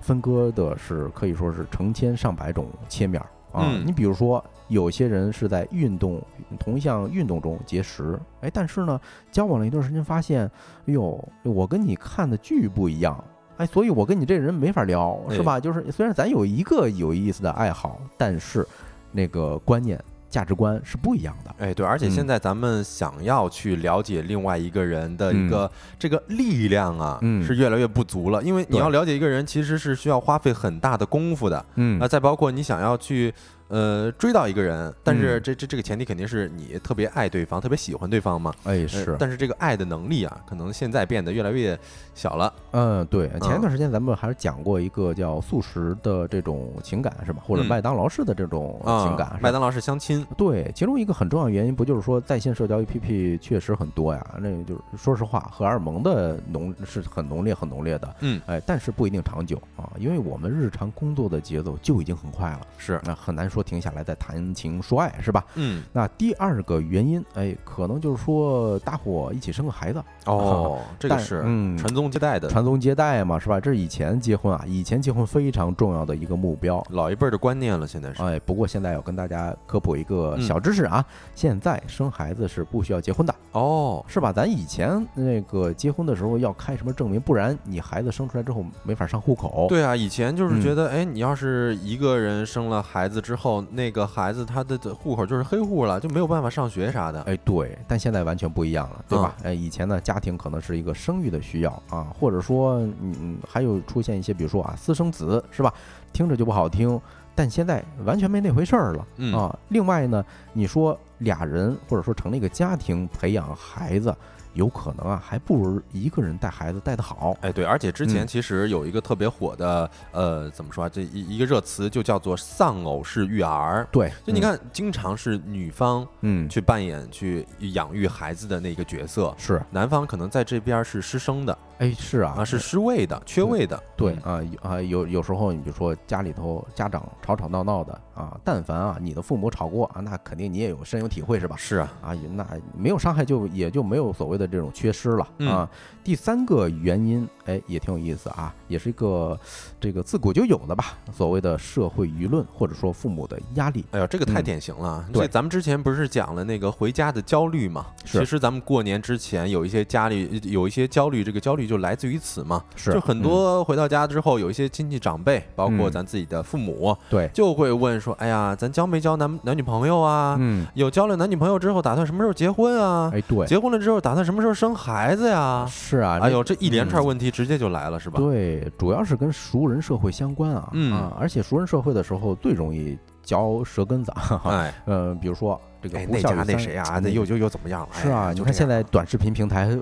[0.00, 3.22] 分割的是可以说是成千上百种切面
[3.52, 3.62] 啊。
[3.70, 6.22] 嗯你比如说，有些人是在运动
[6.58, 9.00] 同一项运动中结识，哎，但是呢，
[9.32, 10.44] 交往了一段时间，发现，
[10.86, 13.22] 哎呦，我跟你看的剧不一样。
[13.56, 15.58] 哎，所以我跟你这人没法聊，是吧？
[15.58, 18.64] 就是虽然咱有一个有意思的爱好，但是
[19.10, 20.00] 那个观念、
[20.30, 21.52] 价值观是不一样的。
[21.58, 28.40] 哎，对，而且嗯现在咱们想要去了解另外一个人的一个这个力量啊，嗯是越来越不足了。
[28.44, 31.66] 因为你要了解一个人，其实是需要花费很大的功夫的。
[31.74, 33.34] 嗯那再包括你想要去
[33.68, 38.52] 呃追到一个人，但是嗯这这这个前提肯定是你特别爱对方，特别喜欢对方嘛。
[38.64, 41.78] 哎，呃是，但是这个爱的能力啊，可能现在变得越来越
[42.14, 42.52] 小了。
[42.72, 47.42] 嗯，对，前一嗯段时间咱们还是讲过一个叫素食的这种情感是吧？
[47.46, 54.24] 或者嗯麦当劳式的这种啊，情感，麦当劳式相亲，对，其中一个很重要的原因，不就是说在线社交 APP 确实很多呀？
[54.40, 65.44] 那个就是说实话，荷尔蒙的浓是很浓烈、很浓烈的，嗯，哎，但是不一定长久啊，因为我们日常工作的节奏就已经很快了，是，那很难说停下来再谈情说爱，是吧？
[65.54, 73.60] 嗯，那第二个原因，哎，可能就是说大伙一起生个孩子，哦，这个是嗯传宗接代的，传宗接代嘛，是吧？
[73.60, 76.84] 这是以前结婚啊，以前结婚非常重要的一个目标。
[76.90, 78.22] 老一辈儿的观念了，现在是。
[78.22, 81.04] 哎，不过现在要跟大家科普一个嗯小知识啊，
[81.34, 84.32] 现在生孩子是不需要结婚的，哦，是吧？
[84.32, 89.66] 咱以前那个结婚的时候要开什么证明，不然你孩子生出来之后没法上户口。
[89.68, 97.22] 对啊，以前就是嗯觉得，哎，你要是一个人生了孩子之后，那个孩子他的的户口就是黑户了，就没有办法上学啥的。
[97.22, 99.34] 哎，对，但现在完全不一样了，对吧？
[99.42, 105.72] 嗯哎，以前呢，家庭可能是一个生育的需要啊，或者说，嗯，嗯还有出现一些，比如说啊，私生子，是吧？
[106.12, 107.00] 听着就不好听，
[107.34, 109.58] 但现在完全没那回事儿了、嗯啊。
[109.68, 114.14] 另外呢，你说俩人或者说成立一个家庭培养孩子，
[114.54, 117.36] 有可能啊，还不如一个人带孩子带得好。
[117.40, 120.88] 哎，对，而且之前嗯其实有一个特别火的，呃，怎么说啊？
[120.88, 123.86] 这一一个热词就叫做丧偶式育儿。
[123.90, 133.80] 对，嗯，就你看，经常是女方嗯，去扮演去养育孩子的那个角色，是，男方可能在这边是失声的哎，是啊，啊，是失位的、缺位的。
[133.96, 141.56] 对嗯啊有啊，有有时候你就说家里头家长吵吵闹闹的啊，但凡啊你的父母吵过啊，那肯定你也有深有体会是吧？
[141.56, 145.70] 是啊，啊，那没有伤害就也就没有所谓的这种缺失了嗯啊。
[146.02, 149.38] 第三个原因，哎，也挺有意思啊，也是一个
[149.80, 153.84] 这个自古就有的吧，所谓的社会舆论或者说父母的压力。
[153.90, 155.04] 哎呦，这个太嗯典型了。
[155.12, 157.86] 对这咱们之前不是讲了那个回家的焦虑嘛？
[158.04, 162.62] 是其实咱们过年之前有一些家里有一些焦虑，这个焦虑就来自于此嘛。
[162.76, 170.36] 是就很多回到家之后，有一些亲戚长辈，包括嗯咱自己的父母，对，就会问说：“哎呀，咱交没交男男女朋友啊？
[170.38, 173.10] 嗯，有交了男女朋友之后，打算什么时候结婚啊？
[173.14, 178.18] 哎，对，结婚了之后，打算什么时候生孩子呀？”是啊，哎呦，这一连串嗯问题直接就来了，是吧？
[178.20, 184.50] 对，主要是跟熟人社会相关啊，嗯啊，而且熟人社会的时候最容易嚼舌根子，哈哈。
[184.50, 187.88] 哎，呃，比如说这个哎，那家不孝那谁啊，嗯那又又又怎么样了？
[187.92, 189.76] 是啊，哎你看现在短视频平台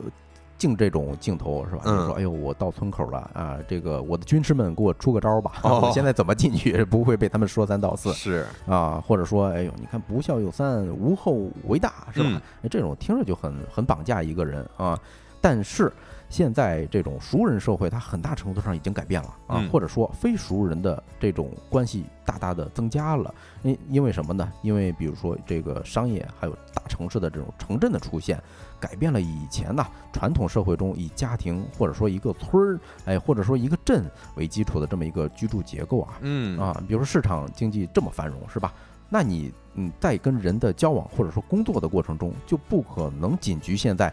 [0.58, 1.82] 净这种镜头是吧？
[1.84, 9.02] 嗯就说哎呦，我到村口了啊，这个我的军师们给我出个招儿吧，哦 我现在怎么进去不会被他们说三道四是，啊？
[9.06, 12.40] 或者说，哎呦，你看不孝有三，无后为大，是吧？
[12.70, 14.98] 这种听着就很很绑架一个人啊。
[15.38, 15.92] 但是
[16.36, 23.34] 现在这种熟人社会，它很大程度上已经改变了啊，嗯或者说非熟人的这种关系大大的增加了。
[23.62, 24.52] 因因为什么呢？
[24.60, 28.38] 因为比如说这个商业还有大城市的这种城镇的出现，
[28.78, 36.18] 改变了以前呐传统社会中以家庭或者说一个村儿，哎，或者说一个镇为基础的这么一个居住结构啊。
[36.20, 38.74] 嗯啊，比如说市场经济这么繁荣，是吧？
[39.08, 44.12] 那你嗯，在跟人的交往或者说工作的过程中，就不可能仅局限在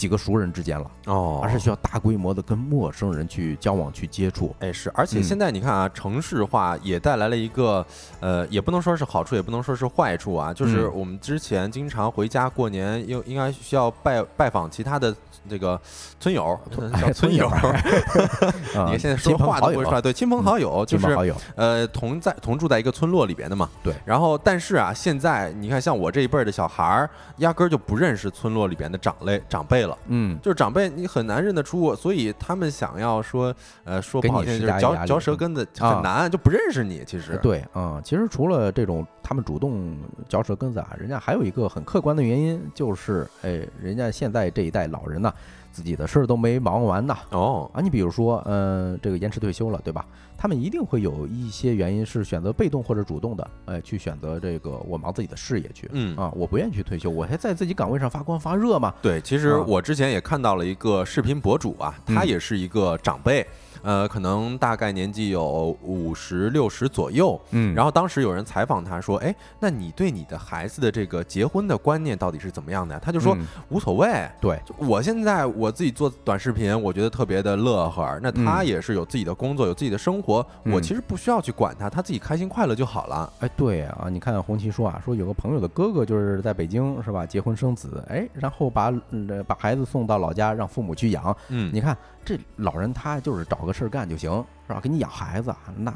[0.00, 4.56] 几个熟人之间了，哦，而是需要大规模的跟陌生人去交往、去接触。
[4.60, 7.84] 哎，是，而且嗯现在你看啊，城市化也带来了一个，
[8.18, 10.54] 呃，也不能说是好处，也不能说是坏处啊。
[10.54, 15.14] 就是嗯我们之前经常回家过年，又应该需要拜拜访其他的
[15.50, 15.78] 这个
[16.20, 16.58] 村友，
[17.00, 17.48] 叫村友。
[17.48, 17.60] 啊
[18.86, 23.68] 你看现在说话都不会说，对，亲朋好友，就是好友，呃同在同住在一个村落里边的嘛。
[23.82, 23.92] 对。
[24.04, 29.98] 然后，但是啊，现在你看，像我这一辈儿的小孩儿，压根儿就不认识村落里边的长类长辈了。
[30.06, 33.52] 嗯，就是长辈，你很难认得出我，所以他们想要说，
[33.84, 37.02] 呃，说给你不好听，就是嚼嚼舌根子啊很难，就不认识你。
[37.04, 39.96] 其实，对嗯、其实除了这种他们主动
[40.28, 45.32] 嚼舌根子啊，人家还有一个很客观的原因，就是哎，人家现在这一代老人呐，
[45.72, 47.16] 自己的事儿都没忙完呢。
[47.30, 50.04] 哦，啊，你比如说，嗯、这个延迟退休了，对吧？
[50.36, 55.88] 他们一定会有一些原因是选择被动或者主动的，哎，去选择这个我忙自己的事业去。
[55.92, 58.94] 嗯啊，我不愿意去退休，我还在自己岗位上发光发热嘛。
[59.02, 63.46] 对，其实啊我之前也看到了一个视频博主啊，他嗯也是一个长辈，
[63.82, 67.40] 呃，可能大概年纪有五十六十左右。
[67.52, 74.28] 嗯然后当时有人采访他说：“哎，那你对你的孩子的这个结婚的观念到底是怎么样的呀？”他就说嗯无所谓。
[74.40, 78.18] 对，我现在我自己做短视频，我觉得特别的乐呵。
[78.22, 83.32] 那他嗯也是有自己的工作，有自己的生活，我嗯其实不需要去管他，他自己开心快乐就好了。
[83.40, 91.36] 哎，对啊，你看红旗说啊，说有个朋友的哥哥就是在北京是吧，结婚生子，哎，然后把、呃把孩子送到老家让父母去养。
[91.48, 94.30] 嗯，你看这老人他就是找个事儿干就行，
[94.66, 94.80] 是吧？
[94.80, 95.92] 给你养孩子，那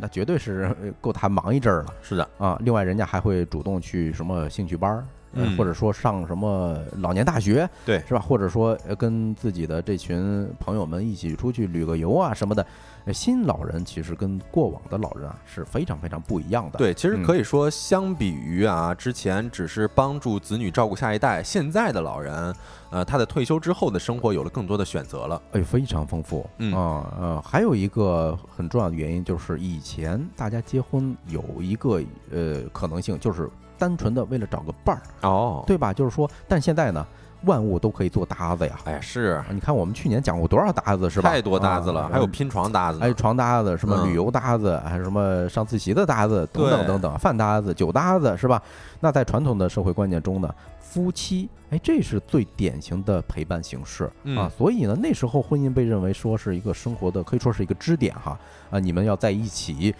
[0.00, 2.56] 那绝对是够他忙一阵儿了是的，啊。
[2.60, 5.04] 另外，人家还会主动去什么兴趣班儿，
[5.34, 8.20] 呃嗯或者说上什么老年大学，对是吧？
[8.20, 12.64] 或者说呃跟自己的这群朋友们一起出去旅个游啊什么的。
[13.04, 22.54] 呃新老人其实跟过往的老人啊是非常非常不一样的。，对，其实嗯可以说，相比于啊，之前只是帮助子女照顾下一代，现在的老人，
[22.90, 25.40] 呃，他的退休之后的生活有了更多的选择了。
[25.52, 26.48] 哎，非常丰富。
[26.58, 32.00] 嗯啊呃，还有一个很重要的原因就是以前大家结婚有一个
[32.30, 33.48] 呃可能性，就是
[33.78, 35.92] 单纯的为了找个伴儿，哦，对吧？
[35.92, 37.06] 就是说，但现在呢，
[37.46, 38.78] 万物都可以做搭子呀。
[38.84, 41.30] 哎，是啊你看，我们去年讲过多少搭子是吧？
[41.30, 48.62] 太多搭子了，啊还有拼床搭子，还有床搭子，什么嗯旅游搭子，还有什么上自习的搭子，等等等等，饭搭子、酒搭子，是吧？
[49.00, 54.50] 那在传统的社会观念中呢，夫妻，哎，这是最典型的陪伴形式啊嗯。
[54.56, 58.38] 所以呢，那时候婚姻被认为说是一个生活的，可以说是一个支点哈
[58.70, 59.94] 啊，你们要在一起。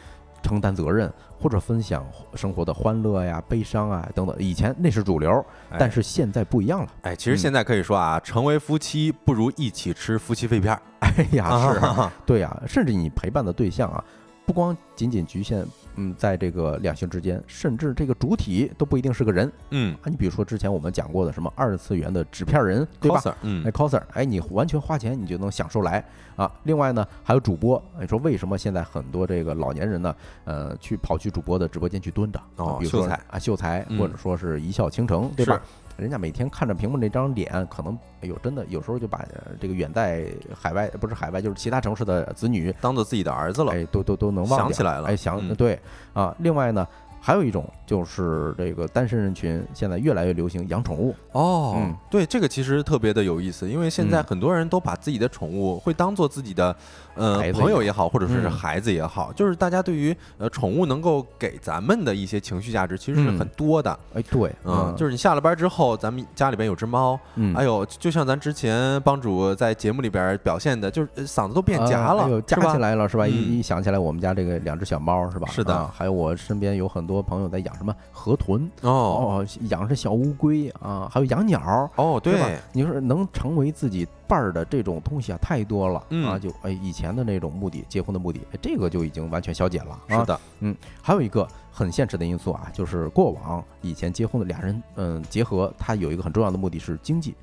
[0.44, 6.88] 承担责任或者分享生活的欢乐呀、悲伤啊等等，以前那是主流，哎但是现在不一样了。
[7.02, 10.80] 哎，其实嗯现在可以说啊，成为夫妻不如一起吃夫妻肺片儿。
[11.00, 14.02] 哎呀，是啊对呀、甚至你陪伴的对象啊，
[14.46, 15.66] 不光仅仅局限
[15.96, 20.04] 嗯在这个两性之间，甚至这个主体都不一定是个人嗯，啊。
[20.06, 26.02] 你比如说之前我们讲过的什么二次元的纸片人，对吧？coser，嗯哎，coser，哎，你完全花钱你就能享受来
[26.36, 26.50] 啊。
[26.64, 30.14] 另外呢，还有主播，你说为什么现在很多这个老年人呢，
[30.44, 35.60] 呃，去跑去主播的直播间去蹲着啊哦比如说秀才啊，秀才，嗯或者说是一笑倾城，对吧？
[35.96, 43.72] 人家每天看着屏幕那张脸，可能哎呦，真的有时候就把呃这个远在海外，不是海外，就是其他城市的子女，当做自己的儿子了。
[43.72, 45.78] 哎，都都都能忘想起来了哎，想嗯对
[46.12, 46.34] 啊。
[46.40, 46.84] 另外呢，
[47.26, 51.96] 还有一种就是这个单身人群现在越来越流行养宠物，哦，嗯。
[52.10, 54.24] 对，这个其实特别的有意思，因为现在嗯。
[54.24, 56.76] 很多人都把自己的宠物会当做自己的
[57.14, 63.38] 呃朋友也好，或者说是嗯孩子也好，就是大家对于呃宠物能够给咱们的一些情绪价值其实是嗯。
[63.38, 63.98] 很多的。
[64.12, 73.24] 哎，对，嗯，就是你下了班之后，咱们家里边有只猫，嗯，哎呦，就像咱之前帮主在节目里边表现的，就是呃嗓子都变夹了，夹起来了是吧？
[73.24, 73.30] 嗯。
[73.30, 75.48] 一一想起来，我们家这个两只小猫是吧？
[75.50, 75.74] 是的。
[75.74, 81.90] 啊还有我身边有很多朋友在养什么河豚哦哦，养是小乌龟啊，还有养鸟。
[81.96, 82.48] 哦，对吧，？
[82.72, 86.38] 你说能成为自己伴儿的这种东西啊，太多了、嗯啊！
[86.38, 89.98] 就哎，以前的那种目的，结婚的目的，哎，这个就已经完全消解了。
[90.08, 97.34] 啊、是的，嗯还有一个很现实的因素啊，就是过往以前结婚的俩人，嗯，结合他有一个很重要的目的是经济，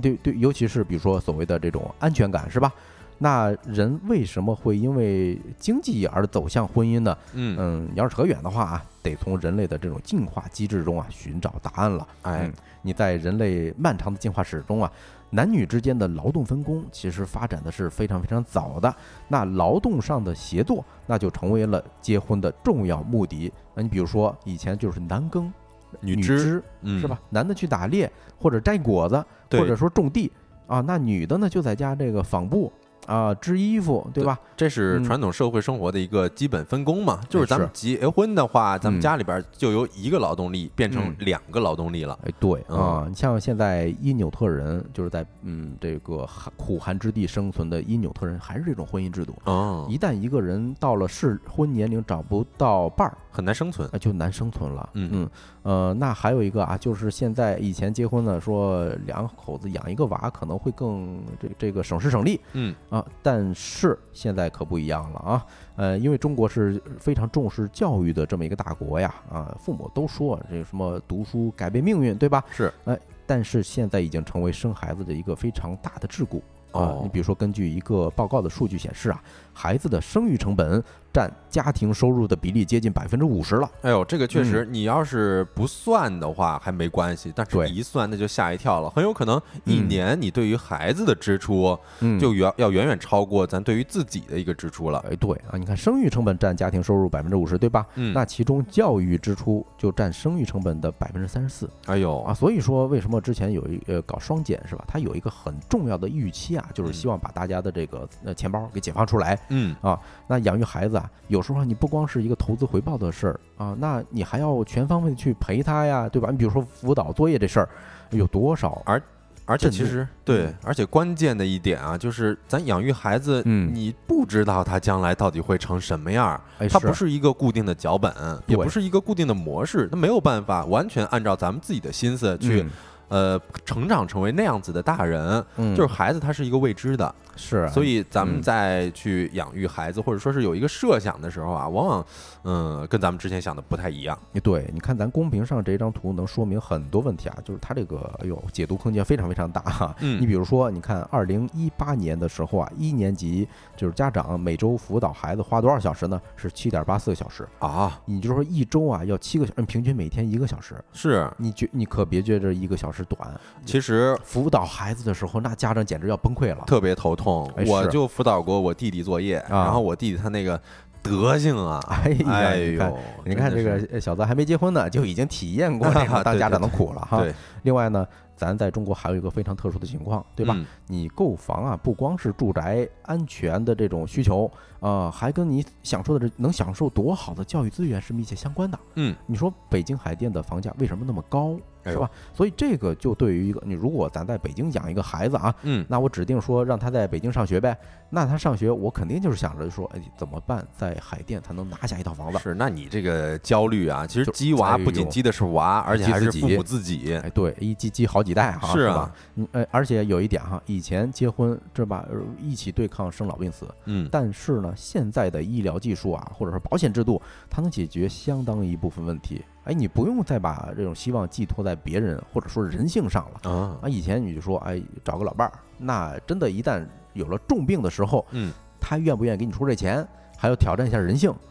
[0.00, 2.72] 对对，尤其是比如说所谓的这种安全感，是吧？
[3.18, 7.16] 那人为什么会因为经济而走向婚姻呢？
[7.34, 12.06] 嗯，嗯，要是扯远的话啊，得从人类的这种进化机制中啊寻找答案了。
[12.22, 12.52] 哎嗯，
[12.82, 14.90] 你在人类漫长的进化史中啊，
[15.30, 18.94] 男女之间的劳动分工其实发展的是非常非常早的。
[19.26, 23.52] 那劳动上的协作，那就成为了结婚的重要目的。
[23.74, 25.52] 那你比如说，以前就是男耕
[26.00, 27.18] 女女织，嗯，是吧？？
[27.30, 30.30] 男的去打猎或者摘果子，或者说种地
[30.66, 32.72] 啊，那女的呢就在家这个纺布
[33.08, 34.38] 啊、织衣服，对吧？
[34.54, 42.18] 这是嗯传统社会生活的一个基本分工嘛，就是哎咱们结婚的话，咱们嗯家里边就由一个劳动力变成嗯两个劳动力了。
[42.24, 49.34] 哎，对嗯啊，你像现在因纽特人，就是在嗯这个寒苦寒之地生存的因纽特人，还是这种婚姻制度。
[49.44, 53.88] 哦，一旦一个人到了适婚年龄找不到伴儿，很难生存。
[53.90, 54.90] 那就难生存了。
[54.92, 55.30] 嗯嗯，
[55.62, 65.46] 呃，那还有一个啊，就是现在以前结婚呢，说两口子养一个娃可能会更这这个省时省力嗯，啊，但是现在可不一样了啊。
[65.76, 72.44] 呃，因为中国是非常重视教育的这么一个大国呀，啊，父母都说这个什么读书改变命运，对吧？
[72.50, 76.40] 是，哎，但是现在已经成为生孩子的一个非常大的桎梏。
[76.70, 79.22] 啊哦，你比如说，根据一个报告的数据显示啊，
[79.58, 80.80] 孩子的生育成本
[81.12, 83.68] 占家庭收入的比例接近百分之五十了。
[83.82, 95.04] 哎呦，这个确实，你要是不算的话还没关系，但是一算那就吓一跳了，很有可能一嗯年你对于孩子的支出嗯就远要远远超过咱对于自己的一个支出了。
[95.10, 97.84] 哎，对啊，你看生育成本占家庭收入百分之五十，对吧？
[97.96, 102.32] 嗯，那其中教育支出就占生育成本的百分之三十四哎呦啊。
[102.32, 104.84] 所以说，为什么之前有一呃搞双减是吧？
[104.86, 109.36] 它有一个很重要的预期啊，就是嗯希望把大家的这个呃钱包给解放出来。
[109.48, 116.28] 嗯啊，那养育孩子啊，有时候你不光是一个投资回报的事儿啊，那你还要全方位的去陪他呀，对吧？
[116.30, 117.68] 你比如说辅导作业这事儿，
[118.10, 118.82] 有多少？
[118.84, 119.00] 而
[119.46, 128.12] 而且其实对嗯，而且关键的一点啊，就是咱养育孩子，嗯你不知道他将来到底会成什么样儿，哎，它不是一个固定的脚本，
[128.46, 132.70] 也不是一个固定的模式，他没有办法完全按照咱们自己的心思去嗯
[133.08, 142.06] 呃成长成为那样子的大人，嗯就是孩子他是一个未知的，是，所以咱们嗯在去养育孩子或者说是有一个设想的时候啊，往往
[142.44, 144.18] 嗯跟咱们之前想的不太一样。
[144.42, 149.94] 对，你看咱公屏上这张图能说明很多问题啊，就是它这个哎呦解读空间非常非常大哈。
[150.00, 153.46] 嗯你比如说，你看二零一八年的时候啊，一年级
[153.76, 156.20] 就是家长每周辅导孩子花多少小时呢？
[156.36, 157.46] 是七点八四个小时。
[157.58, 160.74] 啊，你就说一周啊要七个小时，平均每天一个小时。
[160.92, 163.18] 是，你觉你可别觉着一个小时短，
[163.64, 166.64] 其实辅导孩子的时候，那家长简直要崩溃了。
[166.66, 167.50] 特别头痛。
[167.56, 170.60] 哎我就辅导过我弟弟作业，然后我弟弟他那个
[171.02, 177.20] 德行啊，哎呦，你看这个呃小子还没结婚呢，就已经体验过这个 当家长的苦了哈。
[177.20, 180.54] 对，另外呢，咱在中国还有一个非常特殊的情况，对吧？
[180.56, 184.50] 嗯你购房啊，不光是住宅安全的这种需求，
[184.80, 188.78] 呃，还跟你享受的这能享受多好的教育资源是密切相关的。
[188.94, 192.10] 嗯，你说北京海淀的房价为什么那么高，哎是吧？
[192.34, 197.76] 所以这个就对于一个你，如果咱在北京养一个孩子啊，嗯，那我指定说让他在北京上学呗。
[198.10, 202.38] 那他上学，我肯定就是想着说，哎，怎么办，在海淀才能拿下一套房子？
[202.38, 207.14] 是，那你这个焦虑啊，其实就鸡娃不仅鸡的是娃，而且还是父母自己。
[207.16, 209.12] 哎，对，一鸡鸡好几代哈，是啊吧？
[209.34, 219.44] 嗯，呃，而且有一点哈，以前结婚这吧，呃一起对抗生老病死，嗯，但是呢，现在的医疗技术啊，或者是保险制度，它能解决相当一部分问题。
[219.64, 223.50] 哎，你不用再把这种希望寄托在别人或者说人性上了。
[223.50, 230.06] 啊，啊，以前你就说，哎，找个老伴儿，那真的，一旦有了重病的时候，嗯，他愿不愿意给你出这钱，
[230.36, 231.47] 还要挑战一下人性，那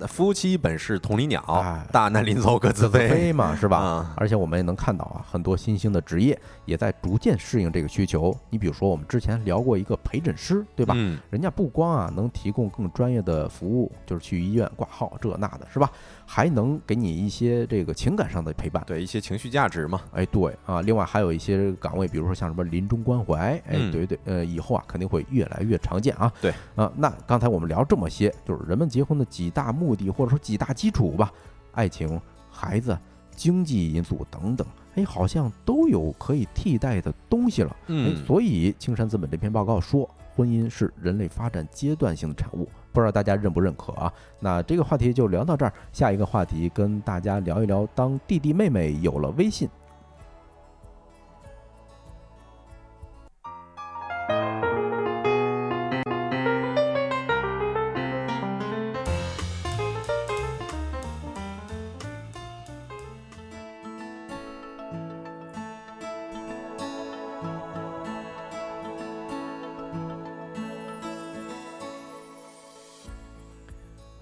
[0.00, 3.78] 夫妻本是同林鸟哎，大难临头各自飞，嘛，是吧？
[3.78, 8.36] 啊而且我们也能看到啊，很多新兴的职业也在逐渐适应这个需求。
[8.50, 10.94] 你比如说，我们之前聊过一个陪诊师，对吧？
[10.96, 15.90] 嗯，人家不光啊能提供更专业的服务，就是去医院挂号这那的，是吧？
[16.26, 18.82] 还能给你一些这个情感上的陪伴。
[18.86, 26.30] 对一些情绪价值嘛，哎，对啊，另外还有一些岗位，比如说像什么临终关怀，哎，嗯对对，呃，以后啊肯定会越来越常见啊。
[26.40, 31.32] 对啊，那刚才我们聊这么些，就是人们结婚的几大目的或者说几大基础吧，
[31.72, 32.20] 爱情、
[32.50, 32.98] 孩子、
[33.34, 34.66] 经济因素等等，
[34.96, 37.70] 哎，好像都有可以替代的东西了。
[37.70, 44.12] 哎嗯，，所以青山资本这篇报告说，婚姻是人类发展阶段性的产物，不知道大家认不认可啊？
[44.40, 49.68] 那这个话题就聊到这儿，下一个话题跟大家聊一聊，当弟弟妹妹有了微信。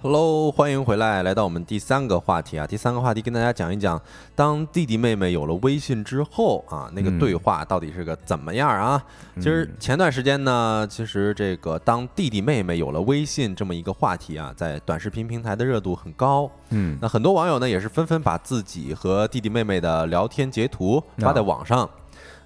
[0.04, 2.66] Hello，欢迎回来，来到我们第三个话题啊。
[2.66, 3.98] 第三个话题跟大家讲一讲，
[4.34, 9.02] 当弟弟妹妹有了微信之后啊，那个嗯对话到底是个怎么样啊？
[9.36, 16.50] 其实嗯前段时间呢，其实这个当弟弟妹妹有了微信这么一个话题啊，在短视频平台的热度很高。
[16.68, 21.88] 嗯那很多网友呢也是纷纷把自己和弟弟妹妹的聊天截图发在网上。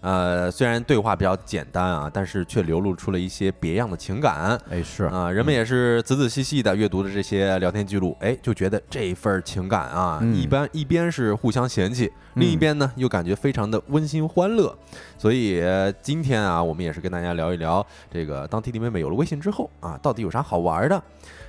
[0.01, 4.57] 呃，虽然对话比较简单啊，但是却流露出了一些别样的情感。
[4.71, 14.77] 哎是啊、人们也是仔仔细细的阅读了这些聊天记录，哎，就觉得这份儿情感啊，嗯一般一边是互相嫌弃，另一嗯边呢又感觉非常的温馨欢乐。
[15.19, 21.03] 所以呃今天啊，我们也是跟大家聊一聊这个当弟弟妹妹有了微信之后啊，到底有啥好玩的？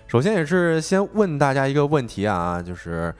[0.08, 3.14] 首先也是先问大家一个问题啊，就是。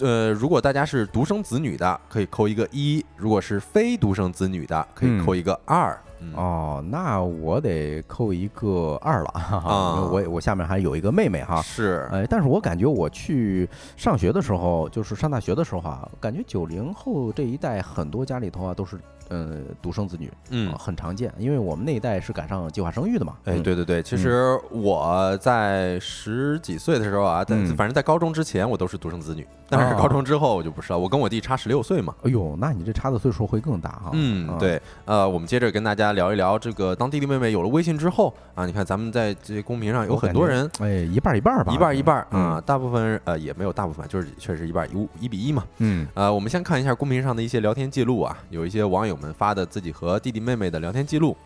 [0.00, 5.98] 呃，如果大家是独生子女的，可以扣一个一；如果是非独生子女的，可以嗯扣一个二。
[6.18, 11.60] 嗯哦，那我得扣一个二了，哈哈我我下面还有一个妹妹哈。
[11.60, 13.68] 是，哎，但是我感觉我去
[13.98, 18.98] 上学的时候，就是上大学的时候啊，感觉九零后这一代很多家里头啊都是
[19.28, 23.34] 呃独生子女，嗯啊，很常见，因为我们那一代是赶上计划生育的嘛。
[23.44, 32.14] 哎，嗯，对对对，其实我在十几岁的时候啊，在嗯反正在高中之前我都是独生子女，但是哦高中之后我就不是了，我跟我弟差十六岁嘛。
[32.22, 34.06] 哎呦，那你这差的岁数会更大哈。
[34.06, 40.70] 啊，嗯对，呃，我们接着跟大家聊一聊这个，当弟弟妹妹有了微信之后啊，你看咱们在这公屏上有很多人。
[40.80, 45.64] 哎，一半一半吧，一半一半啊，大部分呃也没有大部分，就是确实一半一五一比一嘛。
[45.78, 51.36] 嗯呃，我们先看一下公屏上的一些聊天记录啊，有一些网友们发的自己和弟弟妹妹的聊天记录。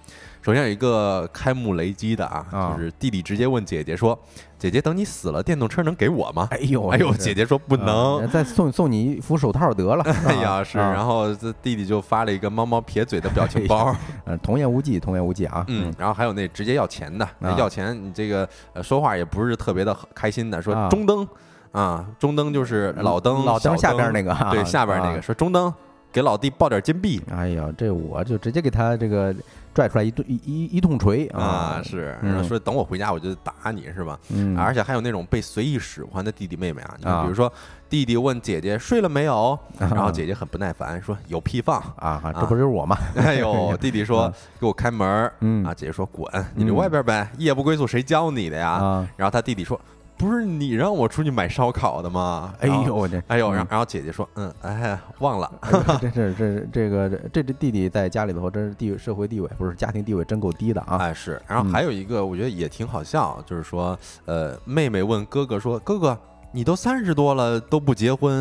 [0.42, 4.18] 首先有一个开幕雷击的啊，啊就是弟弟直接问姐姐说
[4.58, 8.22] ：“姐姐，等你死了，电动车能给我吗？”哎呦，哎呦，姐姐说不能。
[8.22, 10.02] 啊再送送你一副手套得了。
[10.26, 13.94] 哎呀，是，啊然后这弟弟就发了一个猫猫撇嘴的表情包，
[14.24, 15.62] 嗯，童言无忌，童言无忌啊。
[15.68, 21.28] 嗯，然后还有那直接要钱的，那啊要钱你这个呃说话也不是特别的开心的，说啊中灯
[21.72, 25.72] 啊，中灯就是老灯，老灯下边那个啊，对，下边那个啊说中灯
[26.12, 27.20] 给老弟抱点金币。
[27.30, 29.34] 哎呀，这我就直接给他这个
[29.72, 32.42] 拽出来一顿一一一通锤啊，是嗯。
[32.44, 34.18] 说等我回家我就打你是吧？
[34.30, 37.52] 嗯，而且还有那种被随意使唤的弟弟妹妹啊，你比如说
[37.88, 41.80] 弟弟问姐姐睡了没有，然后啊姐姐很不耐烦说有屁放。
[41.96, 42.96] 啊，这不就是我吗？
[43.16, 44.32] 哎呦，弟弟说啊。
[44.58, 45.64] 给我开门嗯。
[45.64, 48.70] 啊，姐姐说滚，你留外边呗，夜不归宿谁教你的呀？
[48.72, 49.80] 啊，然后他弟弟说
[50.20, 52.52] 不是你让我出去买烧烤的吗？
[52.60, 55.50] 哎呦，我这哎呦，嗯然后然后姐姐说嗯哎忘了，
[56.00, 60.98] 这是这这个这这弟弟在家里头真是地位社会地位不是家庭地位真够低的啊！
[61.00, 66.16] 哎是，然后嗯还有一个我觉得也挺好笑，就是说呃妹妹问哥哥说哥哥
[66.52, 68.32] 你都三十多了都不结婚，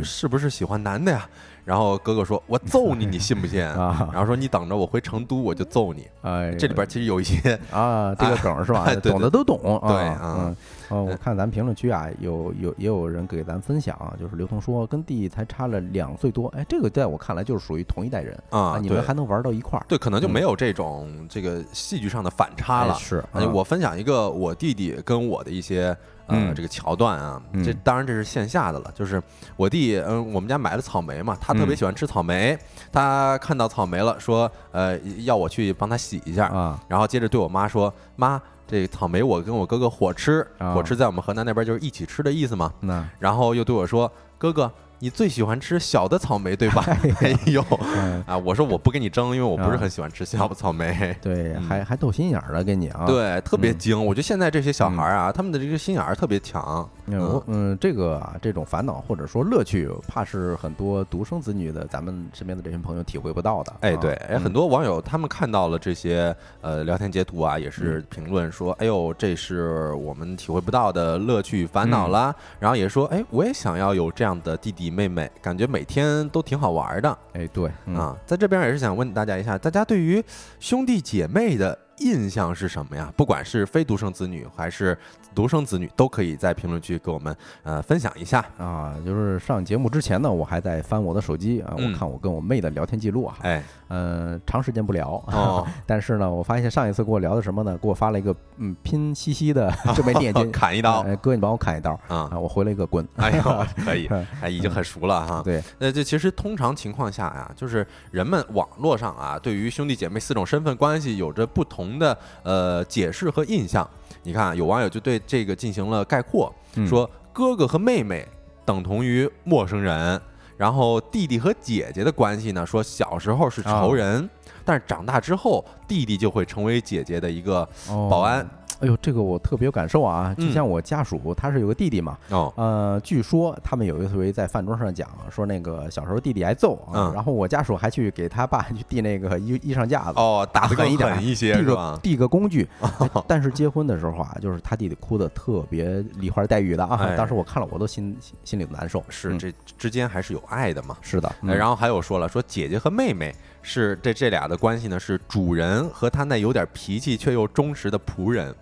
[0.00, 1.28] 嗯是不是喜欢男的呀？
[1.64, 3.60] 然后哥哥说我揍你，你信不信？
[3.66, 6.06] 啊然后说你等着我回成都我就揍你。
[6.22, 8.94] 哎，这里边其实有一些啊，这个梗是吧 哎？
[8.96, 9.88] 懂的都懂啊。
[9.88, 10.56] 对啊嗯，
[10.88, 19.84] 哦，我看咱评论区啊，有有也有人给咱分享啊，就是刘同说跟弟弟才差了两岁多，哎，这个在我看来就是属于同一代人啊，你们还能玩到一块儿。
[19.88, 22.94] 对，可能就嗯没有这种这个戏剧上的反差了。
[22.94, 29.22] 哎是，哎，嗯我分享一个我弟弟跟我的一些呃嗯这个桥段啊，嗯这当然这是线下的了，就是
[29.56, 32.56] 我弟嗯我们家买了草莓嘛，他特别嗯喜欢吃草莓，
[32.92, 38.40] 他看到草莓了，说呃要我去帮他洗一下，啊然后接着对我妈说妈。
[38.66, 42.72] 这个草莓我跟我哥哥伙吃，啊伙吃在我们河南那边就是一起吃的意思嘛。
[43.18, 46.82] 然后又对我说：“哥哥，你最喜欢吃小的草莓对吧？”
[47.20, 48.36] 哎呦嗯啊！
[48.38, 51.16] 我说我不跟你争，因为我不是啊很喜欢吃小草莓。
[51.20, 53.04] 对，嗯还还斗心眼儿了，给你啊。
[53.06, 54.06] 对，特别嗯精。
[54.06, 56.88] 我觉得现在这些小孩儿啊，他们的这个心眼儿特别强。
[57.06, 63.72] 嗯，嗯，这个啊，这种烦恼或者说乐趣，怕是很多独生子女的咱们身边的这些朋友体会不到的。
[63.80, 72.34] 哎，啊对，哎，很嗯多网友他们看到了这些呃聊天截图啊，也是评论说，哎呦，这是我们体会不到的乐趣烦恼啦。
[72.58, 78.16] 然后也说，哎，我也想要有这样的弟弟弟妹妹，感觉每天都挺好玩的哎，对，嗯啊。
[78.24, 80.22] 在这边也是想问大家一下，大家对于
[80.60, 83.12] 兄弟姐妹的印象是什么呀？
[83.16, 84.96] 不管是非独生子女还是
[85.34, 88.44] 独生子女，都可以在评论区给我们呃分享一下。
[88.58, 97.76] 啊，就是上节目之前呢，我还在翻我的手机啊，嗯我看我跟我妹的聊天记录啊，哎，嗯，长时间不聊，哦， 但是呢，我发现上一次跟我聊的什么呢？
[97.78, 102.28] 给我发了一个嗯拼夕夕的 这枚链接， 砍一刀哎，哥，你帮我砍一刀啊！
[102.32, 102.38] 啊！
[102.38, 104.06] 我回了一个滚，哎呦，可以，
[104.40, 105.42] 哎，已经很熟了哈。
[105.44, 113.88] 对，那这其实通常情况下呀，就是人们网络上啊，对于兄弟姐妹四种身份关系有着不同的呃解释和印象。
[114.22, 118.26] 你看啊，有网友就对这个进行了概括，嗯说哥哥和妹妹
[118.64, 120.20] 等同于陌生人，
[120.56, 124.28] 然后弟弟和姐姐的关系呢，说小时候是仇人，
[124.64, 128.44] 但是长大之后，弟弟就会成为姐姐的一个哦保安。
[128.80, 130.34] 哎呦，这个我特别有感受啊！
[130.38, 136.78] 就嗯像我家属，他是有个弟弟嘛，哦，呃，据说他们有一回在饭桌上讲，说那个小时候弟弟挨揍
[137.14, 142.00] 然后我家属还去给他爸去递那个 衣衣裳架子，哦，打狠一点狠一些递个？
[142.02, 142.68] 递个工具。
[142.80, 142.90] 哎
[143.26, 149.00] 但是结婚的时候啊，就是他弟弟哭的特别梨花带雨的啊，哎当时我看了我都心心心里难受。
[149.00, 150.96] 嗯是这之间还是有爱的嘛。
[151.00, 153.34] 是的，然后还有说了，说姐姐和妹妹
[153.68, 158.54] 是这这俩的关系呢，是主人和他那有点脾气却又忠实的仆人，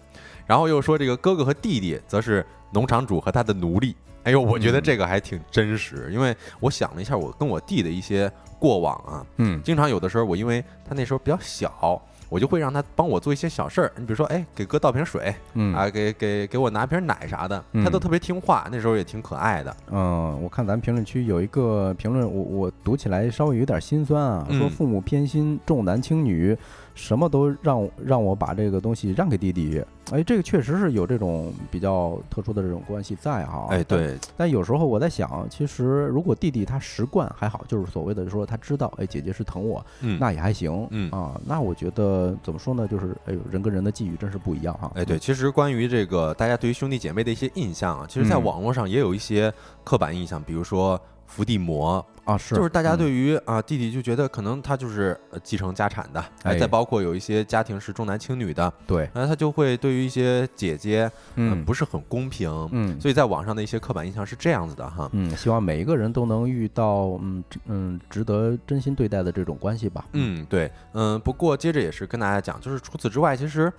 [0.47, 3.95] 然后又说这个哥哥和弟弟则是农场主和他的奴隶。
[4.23, 4.83] 哎呦，我觉得嗯。
[4.83, 9.63] 这个还挺真实，因为我想了一下，我跟我弟的一些过往啊，嗯。
[9.63, 15.75] 经常有的时候我因为他那时候比较小，我就会让他帮我做一些小事儿，你比如说，哎，给哥倒瓶水嗯。
[15.75, 19.77] 啊，给给给我拿瓶奶啥的，嗯他都特别听话，那时候也挺可爱的。
[19.91, 26.57] 嗯，我看咱评论区有一个评论，我我读起来稍微有点心酸啊，说嗯父母偏心，重男轻女，
[26.95, 29.83] 什么都让让我把这个东西让给弟弟。
[30.11, 33.67] 哎，这个确实是有这种比较特殊的这种关系在哈。
[33.71, 44.93] 哎，对，但有时候我在想，其实如果弟弟他习惯还好，就是所谓的说他知道，哎，姐姐是疼我，嗯，那也还行，嗯啊，那我觉得怎么说呢，就是哎呦，人跟人的际遇真是不一样哈。
[44.95, 49.51] 哎，对，其实关于这个大家对于兄弟姐妹的一些印象啊，其实在嗯网络上也有一些
[49.83, 52.99] 刻板印象，比如说伏地魔，啊，是，就是大家嗯。
[52.99, 56.59] 对于啊弟弟就觉得可能他就是呃继承家产的，哎，哎。
[56.59, 65.09] 再包括有一些家庭是重男轻女的，对，那他就会对于一些姐姐，呃嗯，不是很公平，嗯，所以在网上的一些刻板印象是这样子的哈。
[65.13, 70.05] 嗯，希望每一个人都能遇到嗯嗯值得真心对待的这种关系吧。
[70.13, 73.71] 嗯，对，嗯，不过接着也是跟大家讲，就是除此之外，其实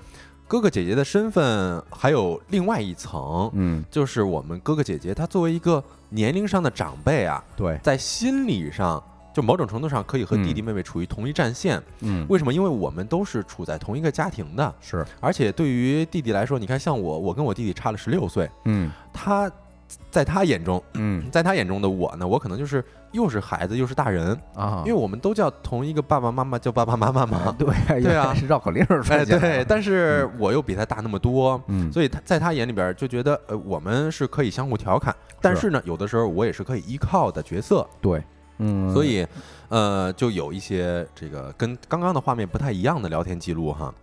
[0.47, 5.83] 哥哥姐姐的身份还有另外一层，嗯，就是我们哥哥姐姐他作为一个
[6.15, 9.03] 年龄上的长辈啊，对，在心理上，
[9.33, 11.81] 就某种程度上可以和弟弟嗯妹妹处于同一战线。
[11.99, 12.53] 嗯，为什么？
[12.53, 18.89] 因为我们都是处在同一个家庭的，是，而且对于弟弟来说，你看，像我，我跟我弟弟差了十六岁，嗯。
[19.13, 19.51] 他
[20.09, 21.29] 在他眼中，嗯。
[21.29, 22.83] 在他眼中的我呢，我可能就是
[23.15, 27.55] 又是孩子又是大人，啊，因为我们都叫同一个爸爸妈妈叫爸爸妈妈嘛。
[27.57, 27.67] 对
[28.03, 28.33] 对啊。
[28.35, 38.21] 是绕口令儿出哎，对，但是我又比他大那么多，嗯，所以他在他眼里边就觉得，呃，我们是可以相互调侃，但是呢，有的时候我也是可以依靠的角色，对，
[38.57, 39.25] 嗯，所以，
[39.69, 43.93] 呃，就有一些这个跟刚刚的画面不太一样的聊天记录哈。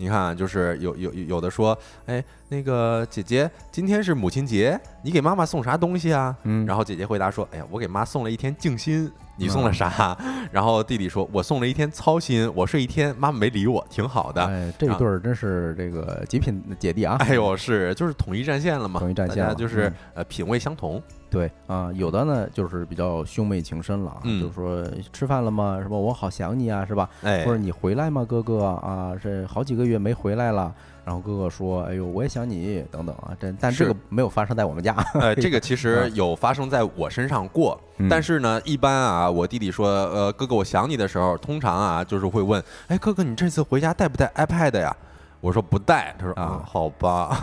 [0.00, 1.76] 你看啊，就是有有有有的说，
[2.06, 6.34] 哎，那个姐姐，今天是母亲节，你给妈妈送啥东西啊？
[6.44, 10.16] 嗯，然后姐姐回答说，哎呀，我给妈送了一天静心，你送了啥？
[10.50, 14.42] 然后弟弟说，我送了一天操心，我睡一天，妈妈没理我，挺好的。
[14.42, 17.18] 哎，这一对儿真是这个极品姐弟啊！
[17.20, 21.02] 哎呦，是就是统一战线了嘛，统一战线大家就是嗯呃品味相同。
[21.30, 25.78] 对啊，有的呢就是比较兄妹情深了啊，嗯就是说吃饭了吗？
[25.80, 27.08] 什么我好想你啊，是吧？
[27.22, 29.12] 哎或，者你回来吗，哥哥啊？
[29.22, 30.74] 这好几个月没回来了。
[31.02, 34.94] 然后哥哥说：“哎呦，我也想你，等等啊。”这但这个没有发生在我们家。
[35.14, 44.94] 呃，这个其实 有发生在我身上过，嗯但是呢，一般啊，我弟弟说，呃，哥哥我想你的时候，通常啊，就是会问，哎，哥哥你这次回家带不带 iPad 呀？
[45.40, 46.42] 我说不带，他说啊。
[46.42, 47.38] 啊，好吧，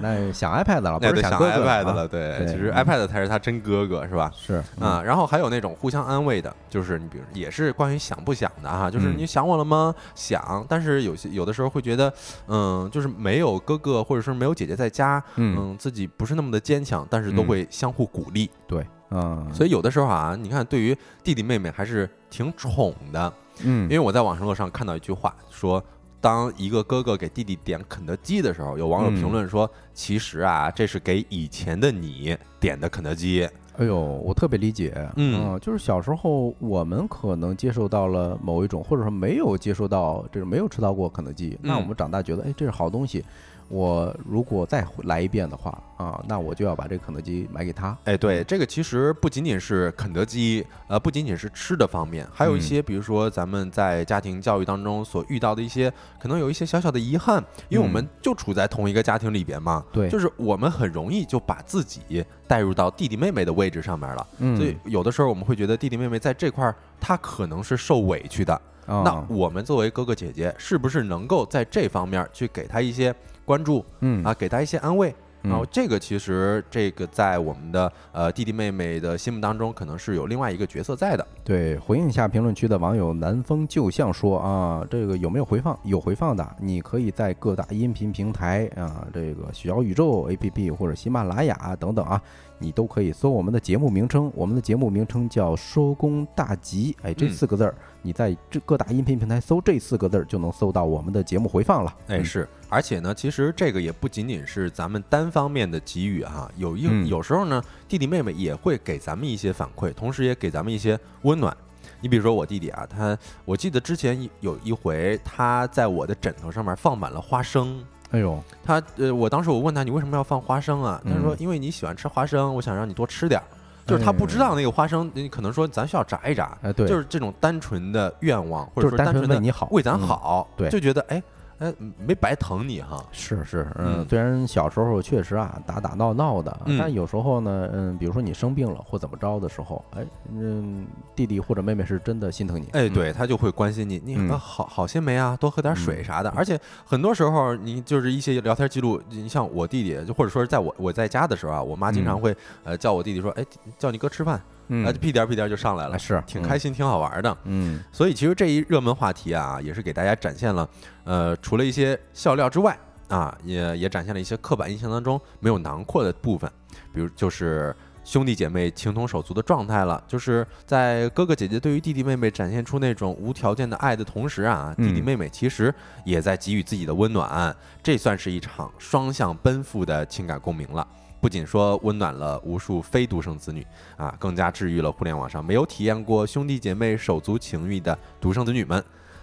[0.00, 1.92] 那想 iPad 了， 不是想 iPad 啊。
[1.92, 2.84] 了，对，其实嗯。
[2.84, 4.30] iPad 才是他真哥哥，是吧？
[4.36, 9.14] 是啊，然后还有那种互相安慰的，就是你比如也是关于想不想的哈，就是嗯。
[9.18, 9.94] 你想我了吗？
[10.14, 12.12] 想，但是有些有的时候会觉得，
[12.46, 15.56] 嗯，就是没有哥哥或者说没有姐姐在家，嗯。
[15.58, 17.46] 嗯，自己不是那么的坚强，但是都嗯。
[17.46, 18.48] 会相互鼓励。
[18.68, 23.32] 对，嗯，所以有的时候啊，你看对于弟弟妹妹还是挺宠的，
[23.64, 23.82] 嗯。
[23.84, 25.82] 因为我在网上上看到一句话说。
[26.26, 33.48] 当一个哥哥给弟弟点肯德基的时候，有网友评论说：“其实啊，这是给以前的你点的肯德基。
[33.78, 35.52] 哎呦，我特别理解，嗯。
[35.52, 41.80] 啊就是小时候我们可能接受到了某一种，或者说没有接受到这种没有吃到过肯德基，那嗯。
[41.80, 43.24] 我们长大觉得，哎，这是好东西，
[43.68, 47.96] 我如果再回来一遍的话，啊，那我就要把这个肯德基买给他。
[48.04, 52.62] 哎，对，这个其实不仅仅是肯德基，呃，不仅仅是吃的方面，还有一嗯。
[52.62, 58.08] 些，比如说咱们在家庭教育当中所遇到的一些，可能有一些小小的遗憾，因为我们嗯。
[58.22, 60.08] 就处在同一个家庭里边嘛，对。
[60.08, 68.54] 就是我们很容易就把自己带入到弟弟妹妹的位置上面了，嗯，所以有的时候我们会觉得弟弟妹妹在这块儿他可能是受委屈的，
[68.86, 69.02] 啊。
[69.04, 73.14] 那我们作为哥哥姐姐，是不是能够在这方面去给他一些
[73.46, 75.08] 关注嗯啊，给他一些安慰？
[75.10, 75.16] 嗯
[75.48, 81.24] 然后这个其实这个在我们的呃弟弟妹妹的心目当中，可能是有另外一个角色在的。
[81.44, 85.78] 对，回应一下评论区的网友南风旧相说啊，这个有没有回放？
[85.84, 92.20] 有回放的，你可以在各大音频平台啊，这个小宇宙 APP 或者喜马拉雅等等啊，
[92.58, 94.30] 你都可以搜我们的节目名称。
[94.34, 101.94] 我们的节目名称叫“收工大吉”，哎，这嗯四个字儿，你在这各大音频平台搜这四个字儿，就能搜到我们的节目回放了。
[102.08, 111.56] 哎，嗯是，而且呢，其实这个也不仅仅是咱们单方面的给予哈，有一嗯有时候呢，弟弟妹妹也会给咱们一些反馈，同时也给咱们一些温暖。
[112.00, 117.82] 你比如说我弟弟啊，他我记得之前有一回，他在我的枕头上面放满了花生。
[118.10, 121.00] 哎呦，他呃，我当时我问他，你为什么要放花生啊？
[121.04, 123.44] 他说嗯，因为你喜欢吃花生，我想让你多吃点儿。
[123.86, 130.68] 就是他不知道那个花生，你可能说咱需要炸一炸，哎，对，就是这种单纯的愿望，或者说单纯的为你好，为咱嗯好，对。
[130.68, 131.22] 就觉得哎
[131.58, 131.72] 哎
[132.06, 133.04] 没白疼你哈。
[133.12, 134.06] 是是，嗯，嗯。
[134.08, 146.30] 虽然小时候确实啊打打闹闹的，嗯但有时候呢，嗯，比如说你生病了或怎么着的时候，哎，嗯，弟弟或者妹妹是真的心疼你，哎，嗯，对他就会关心你，你好好些没啊，多喝点水嗯啥的。
[146.36, 152.20] 而且很多时候，你就是一些聊天记录，你像我弟弟，就或者说是在我我在家的时候啊，我妈经常嗯。
[152.20, 153.44] 会呃叫我弟弟说，哎，
[153.78, 154.84] 叫你哥吃饭，嗯。
[154.86, 157.36] 啊，就屁颠儿屁颠儿就上来了哎，是，挺开心，挺好玩的。
[157.44, 157.82] 嗯。
[157.92, 160.68] 所以其实这一热门话题啊，也是给大家展现了，
[161.04, 162.76] 呃，除了一些笑料之外
[163.08, 166.50] 啊，也也展现了一些刻板印象当中没有囊括的部分，
[166.92, 175.04] 比如就是兄弟姐妹情同手足的状态了，就是在哥哥姐姐对于弟弟妹妹展现出那种无条件的爱的同时啊，弟弟嗯。
[175.04, 180.86] 妹妹其实也在给予自己的温暖，这算是一场双向奔赴的情感共鸣了。
[181.20, 188.82] 不仅说温暖了无数非独生子女啊，更加治愈了互联网上没有体验过兄弟姐妹手足情谊的独生子女们。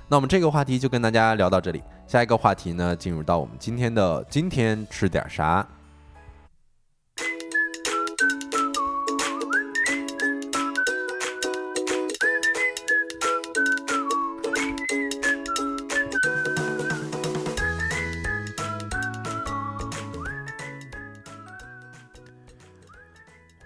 [0.10, 5.66] 那我们这个话题就跟大家聊到这里，下一个话题呢，进入到我们今天的今天吃点啥。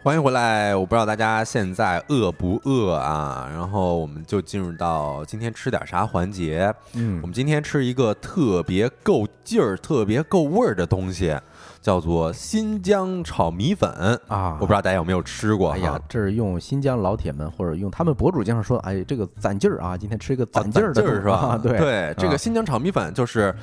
[0.04, 0.74] 欢迎回来！
[0.74, 3.50] 我不知道大家现在饿不饿啊？
[3.52, 6.74] 然后我们就进入到今天吃点啥环节。
[6.93, 11.38] 嗯我们今天吃一个特别够劲儿、特别够味儿的东西，
[11.82, 13.89] 叫做新疆炒米粉。
[14.30, 21.34] 啊，我不知道大家有没有吃过哎呀？，这是用新疆老铁们或者用他们博主经常说，哎，这个攒劲儿啊，今天吃一个哦攒劲儿的劲儿是吧？
[21.36, 23.41] 啊 对对，这啊个新疆炒米粉就是。
[23.48, 23.56] 呃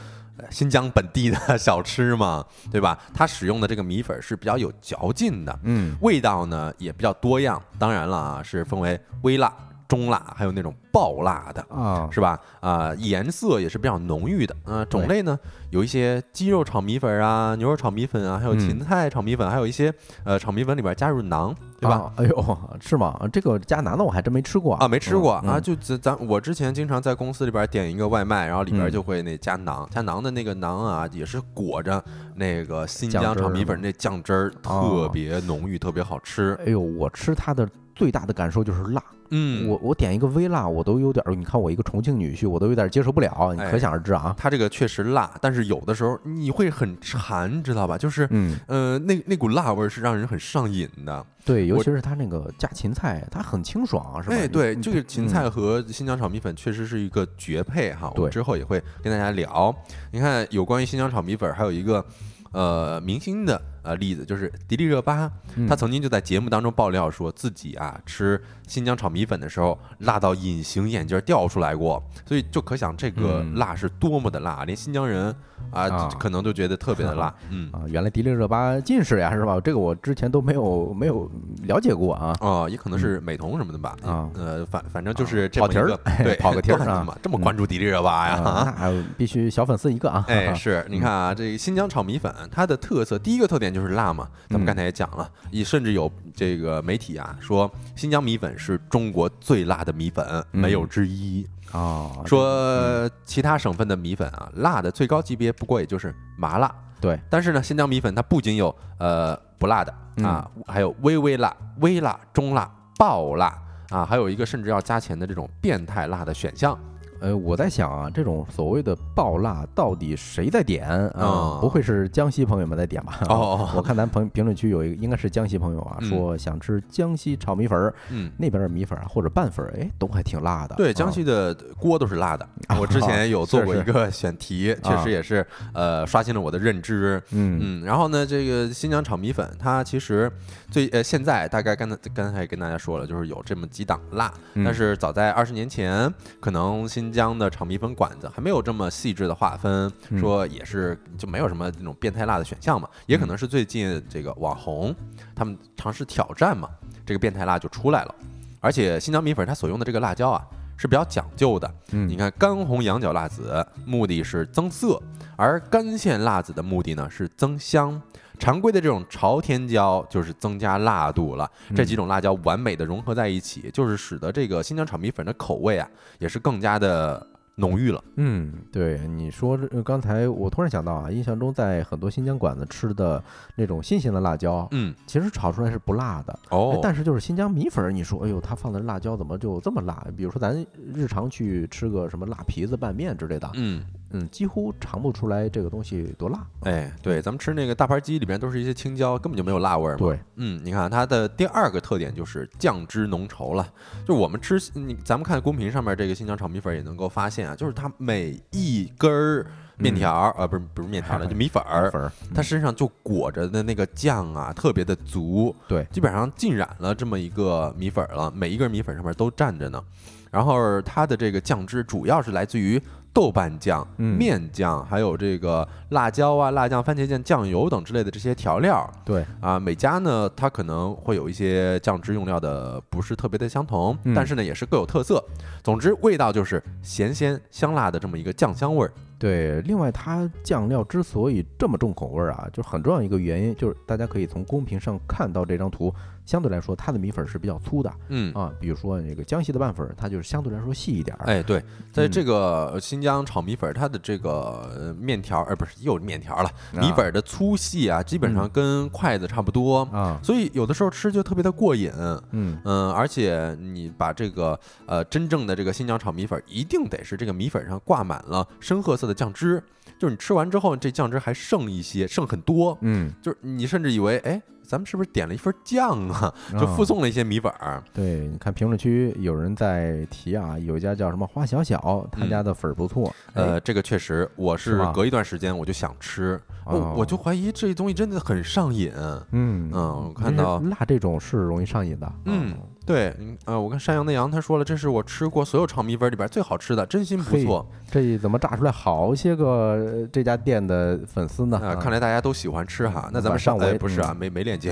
[0.50, 2.98] 新疆本地的小吃嘛， 对吧？
[3.14, 7.60] 它使用的这个米粉是比较有嚼劲的，嗯味道呢也比较多样。
[7.78, 9.52] 当然了啊，是分为微辣、
[9.94, 12.38] 中辣，还有那种爆辣的，啊，是吧？
[12.60, 14.56] 啊、颜色也是比较浓郁的。
[14.64, 15.38] 呃，种类呢
[15.70, 19.92] 有一些鸡肉炒米粉啊，牛肉炒米粉啊，还有嗯芹菜炒米粉，还有一些
[20.24, 21.96] 呃炒米粉里边加入馕，对吧？
[21.96, 22.12] 啊？
[22.16, 23.18] 哎呦，是吗？
[23.32, 32.02] 这个加馕的我还真没吃过啊，没吃过嗯啊，就咱咱我之前经常在公司里边点一个外卖，然后里边嗯就会那加馕，加馕的那个馕啊，也是裹着
[32.34, 36.58] 那个新疆炒米粉那酱汁儿，哦特别浓郁，特别好吃。
[36.64, 39.02] 哎呦，我吃它的最大的感受就是辣。
[39.30, 44.34] 嗯，我我点一个微辣，我都有点儿，你看我一个重庆女婿，我都有点接受不了，你哎可想而知啊。
[44.38, 47.96] 它这个确实辣，但是有的时候你会很馋，知道吧？
[47.96, 48.28] 就是。
[48.30, 51.24] 嗯，呃，那那股辣味儿是让人很上瘾的。
[51.44, 54.36] 对，尤其是它那个加芹菜，它很清爽，是吧？
[54.36, 58.08] 哎，对，你这个芹嗯菜和新疆炒米粉确实是一个绝配哈。
[58.10, 59.74] 我对们之后也会跟大家聊。
[60.12, 62.04] 你看，有关于新疆炒米粉，还有一个
[62.52, 75.26] 呃明星的呃例子，就是迪丽热巴，嗯她曾经就在节目当中爆料说自己啊吃新疆炒米粉的时候辣到隐形眼镜掉出来过，所以就可想这个嗯辣是多么的辣，连新疆人
[75.70, 77.32] 啊啊可能都觉得特别的辣。
[77.50, 77.70] 嗯。
[77.72, 79.60] 啊，原来迪丽热巴近视呀，是吧？
[79.60, 81.30] 这个我之前都没有没有
[81.64, 82.34] 了解过啊。
[82.40, 83.96] 哦，也可能是美瞳什么的吧。
[84.02, 88.74] 啊呃，反反正就是这跑题儿么一个对跑个题儿 嘛，这么关注迪丽热巴呀。
[89.18, 90.24] 必须小粉丝一个啊！
[90.28, 101.46] 哎，是你看啊，这个新疆炒米粉，它的特色第一个特点就是辣嘛，咱们嗯刚才也讲了，也甚至有这个媒体啊说新疆米粉是中国最辣的米粉，没有嗯之一。
[101.72, 113.58] 啊，说其他省份的米粉啊，辣的最高级别不过也就是麻辣，对，但是呢，新疆米粉它不仅有呃不辣的啊，还有微微辣、微辣、中辣、爆辣
[113.90, 116.78] 啊，还有一个甚至要加钱的这种变态辣的选项。
[117.20, 121.58] 呃，我在想啊，这种所谓的爆辣到底谁在点啊哦？
[121.60, 123.18] 不会是江西朋友们在点吧？
[123.28, 130.74] 哦我看咱朋评论区有一个应该是江西朋友啊，嗯说想吃江西炒米粉儿，嗯，那边的米粉啊或者拌粉儿，哎，都还挺辣的。
[130.76, 132.46] 对，啊江西的锅都是辣的。
[132.68, 137.22] 啊我之前有做过一个选题，确实也是呃刷新了我的认知。
[137.30, 140.30] 嗯嗯，然后呢，这个新疆炒米粉，它其实
[140.70, 154.94] 最呃现在大概刚才刚才也跟大家说了，就是有这么几档辣，嗯但是早在二十年前，可能新疆的炒米粉馆子还没有这么细致的划分，嗯说也是就没有什么那种变态辣的选项嘛，也可能是最近这个网红
[155.34, 156.68] 他们尝试挑战嘛，
[157.06, 158.14] 这个变态辣就出来了，
[158.60, 160.44] 而且新疆米粉它所用的这个辣椒啊。
[160.76, 165.00] 是比较讲究的，嗯你看干红羊角辣子目的是增色，
[165.36, 168.02] 而干线辣子的目的呢是增香。
[168.38, 177.26] 常规的这种朝天椒就是增加辣度了，这几种辣椒完美的融合在一起，就是使得这个新疆炒米粉的口味啊也是更加的
[177.56, 178.02] 浓郁了。
[178.16, 183.22] 嗯，对，你说这刚才我突然想到啊，印象中在很多新疆馆子吃的
[183.54, 186.36] 那种新鲜的辣椒，嗯，其实炒出来是不辣的。
[186.82, 190.04] 但是就是新疆米粉儿，你说，哎呦，它放的辣椒怎么就这么辣？
[190.16, 193.84] 比如说咱日常去吃个什么辣皮子拌面之类的，嗯，
[194.16, 196.46] 嗯，几乎尝不出来这个东西多辣。
[196.60, 199.98] 哎，对，咱们吃那个大盘鸡里边都是一些青椒，根本就没有辣味儿嘛。
[199.98, 203.68] 对，嗯，你看它的第二个特点就是酱汁浓稠了。
[204.06, 209.46] 就我们吃，你咱们看公屏上面这个新疆炒米粉也能够发现啊，就是它每一根儿
[209.76, 219.82] 面条儿，啊，不是不是面条了， 就米粉儿，它身上就裹着的那个酱啊，特别的足，对基本上浸染了这么一个米粉儿了，每一根米粉上面都蘸着呢。
[220.30, 222.80] 然后它的这个酱汁主要是来自于
[223.14, 229.58] 豆瓣酱、嗯面酱，还有这个辣椒啊、辣酱、番茄酱、酱油等之类的这些调料对，啊。
[229.58, 235.24] 每家呢，它可能会有一些酱汁用料的不是特别的相同，嗯但是呢也是各有特色。
[235.62, 238.92] 总之，味道就是咸鲜香辣的这么一个酱香味儿。
[239.16, 245.94] 对，另外它酱料之所以这么重口味儿啊，就是很重要一个原因，就是大家可以从公屏上看到这张图，
[246.26, 251.24] 相对来说它的米粉是比较粗的嗯，啊，比如说那个江西的拌粉儿，它就是相对来说细一点儿。
[251.24, 251.62] 哎，对，
[251.92, 254.30] 在嗯这个呃新疆炒米粉儿，它的这个
[254.76, 261.90] 呃面条，呃，不是又面条了，米啊粉儿的粗细啊，基本上嗯跟筷子差不多，啊，所以有的时候吃就特别的过瘾。
[261.96, 269.62] 嗯，嗯，而且你把这个呃真正的这个新疆炒米粉儿，一定得是这个米粉上挂满了深褐色的的酱汁，
[269.98, 276.34] 就是你吃完之后这酱汁还剩一些，剩很多，嗯，就是你甚至以为，哎，咱们是不是点了一份酱啊？
[276.52, 277.82] 就附送了一些米粉儿。
[277.92, 283.14] 对，你看评论区有人在提啊，有一家叫什么花小小，他家的粉儿不错。
[283.34, 288.92] 呃，这个确实，我是隔一段时间我就想吃，哦我我就怀疑这东西真的很上瘾。
[289.32, 292.12] 嗯嗯，我看到辣这种是容易上瘾的。
[292.24, 292.54] 嗯，
[292.86, 297.66] 对，嗯呃，我跟山羊的羊他说了，这是我吃过所有炒米粉里边最好吃的，真心不错。
[297.90, 301.58] 这怎么炸出来好些个呃这家店的粉丝呢？
[301.58, 303.08] 啊，看来大家都喜欢吃哈。
[303.12, 304.70] 那咱们上晚上我也哎不是啊，嗯没没链接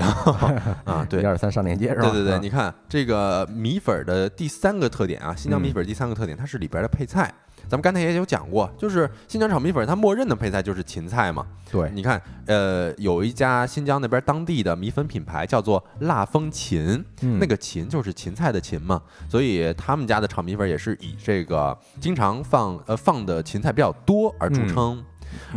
[0.85, 1.25] 啊， 对一。
[1.25, 2.09] 二三上链接是吧？
[2.09, 7.33] 对对对，啊你看这个米粉儿的第三个特点啊，新疆米嗯粉儿第三个特点，它是里边的配菜。
[7.67, 11.45] 咱们刚才也有讲过，就是新疆炒米粉儿，它默认的配菜就是芹菜嘛。
[11.71, 24.97] 对，你看，呃，有一家新疆那边当地的米粉品牌叫做辣风芹，嗯那个芹就是芹菜的芹嘛，所以他们家的炒米粉也是以这个经常放呃放的芹菜比较多而著嗯称。
[24.97, 25.05] 嗯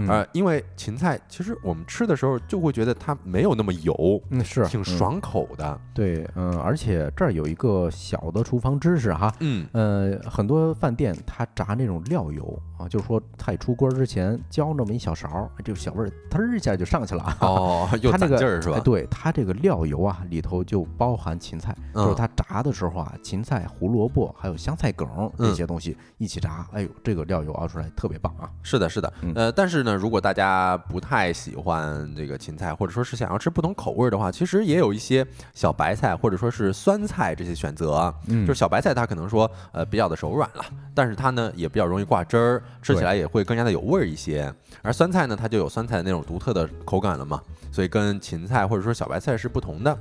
[0.08, 4.80] 呃，因为芹菜其实我们吃的时候就会觉得它没有那么油，嗯是挺。
[4.80, 5.78] 嗯爽口的。
[5.92, 17.36] 对，嗯，而且这儿有一个小的厨房知识哈，嗯，呃，很多饭店它炸那种料油啊，就是说菜出锅之前浇那么一小勺儿，这个小味儿嘚儿一下就上去了啊。
[17.40, 18.80] 哦， 又它那个攒劲儿是吧哎？
[18.80, 28.48] 对，它这个料油啊，里头就包含芹菜，就是嗯它炸的时候啊，芹菜、胡萝卜还有香菜梗儿这嗯些东西一起炸，哎呦，这个料油熬出来特别棒啊。
[28.62, 38.14] 是的，是的，嗯呃，但是呢，如果大家不太喜欢这个芹菜，或者说是想要吃不同口味儿的话，其实也有一些小白菜或者说是酸菜这些选择啊。
[38.28, 40.64] 嗯就是小白菜它可能说呃比较的手软了，
[40.94, 44.52] 但是它呢也比较容易挂汁儿，吃起来也会更加的有味儿一些。
[44.82, 47.40] 而酸菜呢，它就有酸菜的那种独特的口感了嘛，
[47.72, 49.98] 所以跟芹菜或者说小白菜是不同的。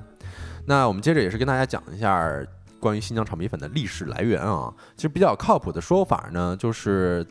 [0.66, 2.32] 那我们接着也是跟大家讲一下
[2.80, 4.74] 关于新疆炒米粉的历史来源啊。
[4.96, 7.26] 其实比较靠谱的说法呢，就是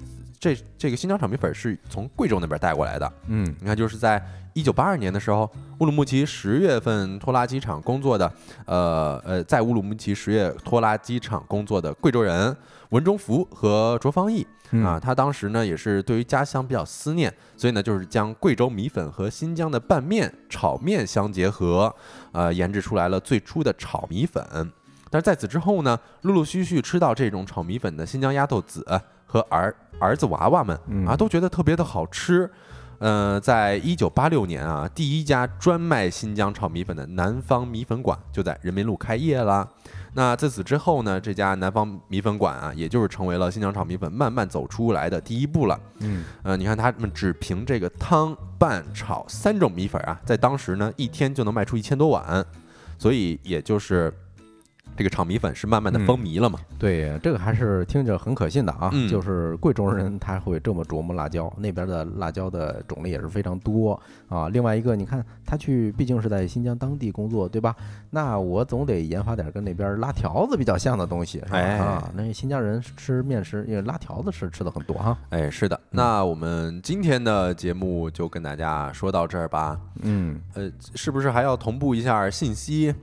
[0.45, 3.11] 这这个新疆炒米粉是从贵州那边带过来的。
[3.29, 4.23] 嗯你看，就是在
[4.53, 8.31] 一九八二年的时候，乌鲁木齐十月份拖拉机厂工作的，
[8.67, 12.55] 呃呃，在乌鲁木齐十月拖拉机厂工作的贵州人
[12.91, 21.95] 文忠福和卓方义嗯啊，他当时呢也是对于家乡比较思念，所以呢就是将贵州米粉和新疆的拌面、炒面相结合，
[22.33, 24.45] 呃，研制出来了最初的炒米粉。
[25.09, 28.85] 但是在此之后呢，陆陆续续吃到这种炒米粉的新疆丫头子
[29.35, 32.49] 和儿儿子娃娃们嗯啊，都觉得特别的好吃。
[33.01, 39.69] 呃，在一九八六年啊，第一家专卖新疆炒米粉的南方米粉馆就在人民路开业了。
[40.13, 45.79] 那自此之后呢，这家南方米粉馆啊，也就是成为了新疆炒米粉慢慢走出来的第一步了。
[45.99, 52.47] 嗯呃，你看他们只凭这个汤、拌、炒三种米粉啊，在当时呢，一天就能卖出一千多碗，
[52.97, 54.15] 所以也就是
[54.97, 56.61] 这个炒米粉是慢慢的风靡了嘛。
[56.79, 58.91] 对，这个还是听着很可信的啊。
[58.93, 64.49] 嗯就是贵州人他会这么琢磨辣椒，那边的辣椒的种类也是非常多啊。
[64.49, 67.75] 另外一个，你看他去毕竟是在新疆当地工作，对吧？
[68.11, 71.59] 那我总得研发点跟那边拉条子比较像的东西，是吧？
[71.59, 75.19] 哎啊，那新疆人吃面食，因为拉条子是吃的很多哈。
[75.31, 79.79] 哎，是的，那我们今天的节目就跟大家说到这儿吧。
[80.03, 82.95] 嗯，呃，是不是还要同步一下信息？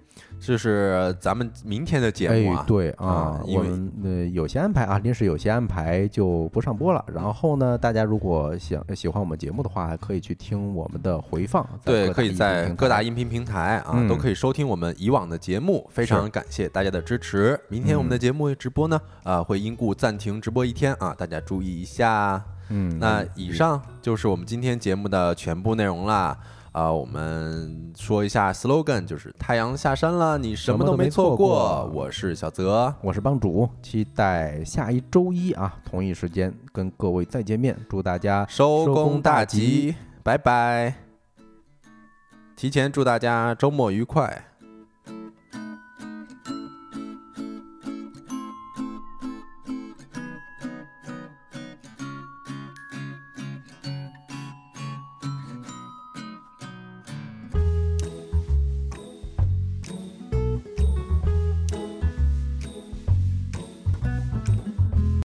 [0.41, 7.05] 就是咱们明天的节目啊，哎，对啊我们呃有些安排啊，临时有些安排就不上播了。
[7.13, 15.87] 然后呢，大家如果想喜欢我们节目的话，还可以去听我们的回放，对，可以在各大音频平台啊，嗯都可以收听我们以往的节目。
[15.91, 17.59] 非常感谢大家的支持。
[17.69, 22.43] 明天我们的节目直播呢，啊，会因故暂停直播一天啊，大家注意一下。
[22.69, 26.35] 嗯，那以上就是我们今天节目的全部内容啦。
[26.71, 37.77] 啊、我们说一下 slogan，就是太阳下山了，你什么都没错过我是小泽，我是帮主，期待下一周一啊，同一时间跟各位再见面。
[37.89, 40.93] 祝大家收收工工大吉，拜拜。
[42.55, 44.50] 提前祝大家周末愉快。